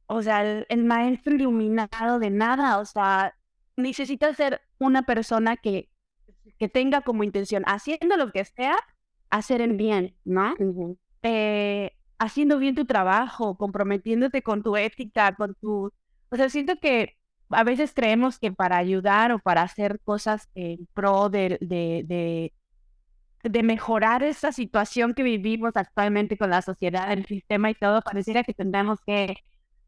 o 0.07 0.23
sea, 0.23 0.43
el, 0.45 0.67
el 0.69 0.85
maestro 0.85 1.35
iluminado 1.35 2.19
de 2.19 2.31
nada, 2.31 2.79
o 2.79 2.85
sea, 2.85 3.35
necesita 3.77 4.35
ser 4.35 4.61
una 4.79 5.03
persona 5.03 5.57
que 5.57 5.91
que 6.59 6.69
tenga 6.69 7.01
como 7.03 7.25
intención, 7.25 7.63
haciendo 7.67 8.17
lo 8.17 8.31
que 8.33 8.45
sea, 8.45 8.77
hacer 9.31 9.61
el 9.61 9.77
bien, 9.77 10.17
¿no? 10.25 10.55
eh, 11.23 11.93
haciendo 12.19 12.59
bien 12.59 12.75
tu 12.75 12.85
trabajo, 12.85 13.57
comprometiéndote 13.57 14.43
con 14.43 14.63
tu 14.63 14.77
ética, 14.77 15.35
con 15.35 15.55
tu... 15.55 15.93
O 16.31 16.37
sea, 16.37 16.49
siento 16.49 16.77
que 16.81 17.17
a 17.51 17.65
veces 17.65 17.93
creemos 17.95 18.39
que 18.39 18.53
para 18.53 18.77
ayudar 18.77 19.33
o 19.33 19.39
para 19.39 19.63
hacer 19.63 20.01
cosas 20.05 20.49
en 20.55 20.87
pro 20.95 21.29
de, 21.29 21.59
de, 21.61 22.53
de, 23.43 23.63
mejorar 23.63 24.23
esa 24.23 24.53
situación 24.53 25.15
que 25.15 25.23
vivimos 25.23 25.73
actualmente 25.77 26.37
con 26.37 26.51
la 26.51 26.63
sociedad, 26.63 27.13
el 27.13 27.27
sistema 27.27 27.71
y 27.71 27.75
todo, 27.75 28.01
pareciera 28.03 28.43
que 28.43 28.55
tendremos 28.55 28.99
que, 29.07 29.37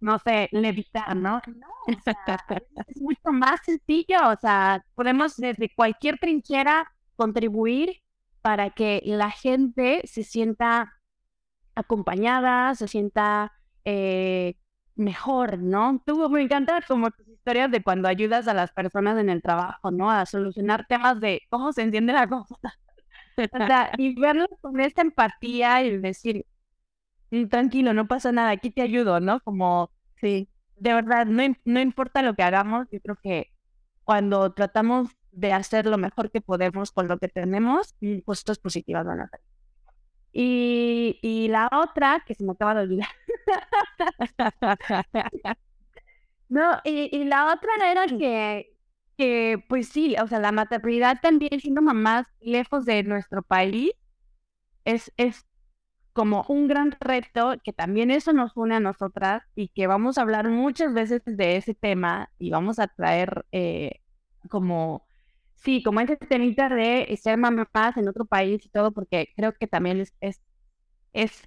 no 0.01 0.19
sé, 0.19 0.49
levitar, 0.53 1.17
¿no? 1.17 1.41
No, 1.47 1.67
es 2.87 3.01
mucho 3.01 3.33
más 3.33 3.61
sencillo, 3.65 4.19
o 4.31 4.37
sea, 4.41 4.85
podemos 4.95 5.37
desde 5.37 5.73
cualquier 5.75 6.19
trinchera 6.19 6.93
contribuir 7.17 8.03
para 8.43 8.71
que 8.71 9.03
la 9.05 9.31
gente 9.31 10.03
se 10.05 10.23
sienta 10.23 10.96
acompañada, 11.77 12.75
se 12.75 12.89
sienta 12.89 13.53
eh, 13.85 14.57
mejor, 14.97 15.59
¿no? 15.59 16.03
Tú 16.05 16.29
me 16.31 16.43
encanta 16.43 16.81
como 16.89 17.11
tus 17.11 17.29
historias 17.29 17.71
de 17.71 17.83
cuando 17.83 18.09
ayudas 18.09 18.49
a 18.49 18.55
las 18.55 18.73
personas 18.73 19.19
en 19.19 19.29
el 19.31 19.43
trabajo, 19.43 19.91
¿no? 19.91 20.11
A 20.11 20.27
solucionar 20.27 20.87
temas 20.89 21.21
de 21.21 21.43
cómo 21.51 21.73
se 21.73 21.83
enciende 21.83 22.13
la 22.13 22.27
cosa. 22.27 22.57
y 23.99 24.19
verlo 24.19 24.47
con 24.61 24.81
esta 24.81 25.03
empatía 25.03 25.83
y 25.85 25.99
decir, 25.99 26.47
tranquilo, 27.51 27.93
no 27.95 28.09
pasa 28.09 28.33
nada, 28.33 28.51
aquí 28.51 28.71
te 28.71 28.83
ayudo, 28.83 29.21
¿no? 29.21 29.41
Como, 29.41 29.91
sí, 30.21 30.49
de 30.77 30.95
verdad, 30.95 31.27
no, 31.27 31.43
no 31.65 31.81
importa 31.81 32.23
lo 32.23 32.35
que 32.35 32.43
hagamos, 32.43 32.87
yo 32.91 33.01
creo 33.01 33.17
que 33.23 33.53
cuando 34.05 34.53
tratamos 34.53 35.11
de 35.33 35.53
hacer 35.53 35.87
lo 35.87 35.99
mejor 35.99 36.31
que 36.31 36.41
podemos 36.41 36.93
con 36.93 37.09
lo 37.09 37.19
que 37.19 37.29
tenemos, 37.29 37.95
pues 38.25 38.45
es 38.49 38.59
positivas 38.59 39.05
van 39.05 39.21
a 39.21 39.29
salir. 39.29 39.46
Y, 40.39 41.19
y 41.23 41.49
la 41.49 41.71
otra, 41.73 42.23
que 42.27 42.35
se 42.35 42.45
me 42.45 42.53
acaba 42.53 42.75
de 42.75 42.83
olvidar. 42.83 43.09
no, 46.51 46.79
y, 46.85 47.09
y, 47.17 47.25
la 47.25 47.55
otra 47.55 47.91
era 47.91 48.07
que, 48.07 48.77
que, 49.17 49.65
pues 49.67 49.89
sí, 49.89 50.15
o 50.23 50.27
sea, 50.27 50.39
la 50.39 50.53
maternidad 50.53 51.21
también 51.23 51.59
siendo 51.61 51.81
mamás 51.81 52.27
lejos 52.41 52.85
de 52.85 53.03
nuestro 53.03 53.43
país 53.43 53.93
es, 54.85 55.11
es 55.17 55.47
como 56.13 56.45
un 56.49 56.69
gran 56.69 56.93
reto, 57.01 57.55
que 57.65 57.73
también 57.73 58.11
eso 58.11 58.35
nos 58.35 58.55
une 58.57 58.75
a 58.77 58.81
nosotras 58.81 59.43
y 59.55 59.69
que 59.69 59.87
vamos 59.87 60.19
a 60.19 60.23
hablar 60.23 60.51
muchas 60.51 60.93
veces 60.93 61.23
de 61.25 61.57
ese 61.57 61.75
tema 61.75 62.31
y 62.39 62.51
vamos 62.51 62.79
a 62.79 62.89
traer 62.89 63.47
eh, 63.53 64.01
como 64.51 65.06
sí, 65.57 65.83
como 65.83 66.01
ese 66.01 66.17
temita 66.17 66.69
de 66.69 67.19
ser 67.21 67.39
mamá 67.39 67.69
en 67.97 68.09
otro 68.09 68.25
país 68.25 68.65
y 68.65 68.69
todo, 68.69 68.93
porque 68.93 69.33
creo 69.37 69.53
que 69.55 69.67
también 69.67 70.01
es, 70.01 70.15
es, 70.21 70.41
es, 71.13 71.43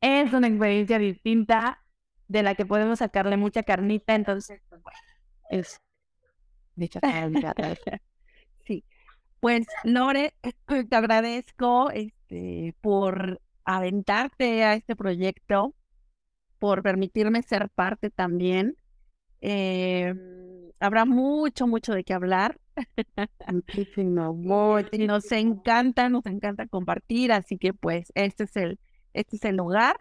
es 0.00 0.32
una 0.32 0.48
experiencia 0.48 0.98
distinta 0.98 1.84
de 2.28 2.42
la 2.42 2.54
que 2.54 2.66
podemos 2.66 3.00
sacarle 3.00 3.36
mucha 3.36 3.62
carnita, 3.62 4.14
entonces, 4.14 4.60
pues 4.68 4.82
bueno, 4.82 4.98
es 5.50 5.80
dicho 6.74 7.00
Sí, 8.64 8.84
pues 9.40 9.66
Lore, 9.84 10.34
te 10.88 10.96
agradezco 10.96 11.90
este, 11.90 12.74
por 12.80 13.40
aventarte 13.64 14.64
a 14.64 14.74
este 14.74 14.96
proyecto, 14.96 15.74
por 16.58 16.82
permitirme 16.82 17.42
ser 17.42 17.70
parte 17.70 18.10
también. 18.10 18.76
Eh, 19.40 20.14
habrá 20.82 21.04
mucho, 21.04 21.66
mucho 21.66 21.94
de 21.94 22.04
qué 22.04 22.12
hablar. 22.12 22.58
Muchísimo, 23.52 24.34
Nos 24.98 25.32
encanta, 25.32 26.08
nos 26.08 26.26
encanta 26.26 26.66
compartir, 26.66 27.32
así 27.32 27.58
que 27.58 27.72
pues 27.72 28.10
este 28.14 28.44
es 28.44 28.56
el, 28.56 28.78
este 29.12 29.36
es 29.36 29.44
el 29.44 29.56
lugar. 29.56 30.00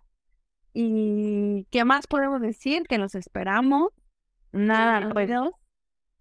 ¿Y 0.74 1.68
qué 1.70 1.84
más 1.86 2.08
podemos 2.08 2.42
decir? 2.42 2.84
Que 2.88 2.98
nos 2.98 3.16
esperamos. 3.16 3.92
Nada, 4.52 5.10
pues 5.14 5.30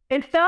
esto 0.08 0.38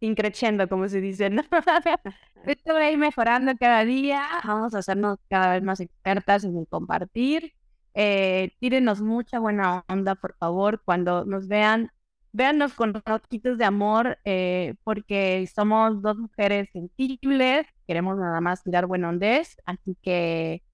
increciendo, 0.00 0.68
como 0.68 0.88
se 0.88 1.00
dice, 1.00 1.30
¿no? 1.30 1.42
esto 2.46 2.74
va 2.74 2.80
a 2.80 2.90
ir 2.90 2.98
mejorando 2.98 3.52
cada 3.58 3.84
día, 3.84 4.26
vamos 4.44 4.74
a 4.74 4.78
hacernos 4.78 5.18
cada 5.28 5.54
vez 5.54 5.62
más 5.62 5.80
expertas 5.80 6.44
en 6.44 6.58
el 6.58 6.66
compartir. 6.66 7.54
Eh, 7.94 8.52
tírenos 8.58 9.00
mucha 9.00 9.38
buena 9.38 9.84
onda, 9.88 10.14
por 10.16 10.36
favor, 10.36 10.82
cuando 10.84 11.24
nos 11.24 11.48
vean 11.48 11.90
véannos 12.34 12.74
con 12.74 12.92
ojitos 13.06 13.58
de 13.58 13.64
amor, 13.64 14.18
eh, 14.24 14.74
porque 14.82 15.48
somos 15.54 16.02
dos 16.02 16.18
mujeres 16.18 16.68
sensibles, 16.72 17.66
queremos 17.86 18.18
nada 18.18 18.40
más 18.40 18.64
tirar 18.64 18.86
buen 18.86 19.04
ondés, 19.04 19.56
así 19.64 19.96
que 20.02 20.64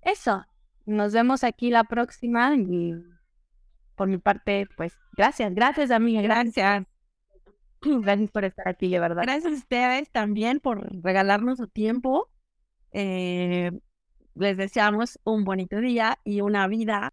eso, 0.00 0.44
nos 0.86 1.12
vemos 1.12 1.44
aquí 1.44 1.70
la 1.70 1.84
próxima 1.84 2.56
y 2.56 2.94
por 3.94 4.08
mi 4.08 4.16
parte, 4.16 4.66
pues 4.74 4.98
gracias, 5.12 5.54
gracias 5.54 5.90
amiga, 5.90 6.22
gracias. 6.22 6.86
Gracias 7.82 8.30
por 8.30 8.44
estar 8.44 8.68
aquí, 8.68 8.88
de 8.88 9.00
verdad. 9.00 9.24
Gracias 9.24 9.52
a 9.52 9.56
ustedes 9.56 10.08
también 10.12 10.60
por 10.60 11.02
regalarnos 11.02 11.58
su 11.58 11.66
tiempo. 11.66 12.28
Eh, 12.92 13.72
les 14.36 14.56
deseamos 14.56 15.18
un 15.24 15.42
bonito 15.42 15.80
día 15.80 16.16
y 16.22 16.42
una 16.42 16.68
vida. 16.68 17.12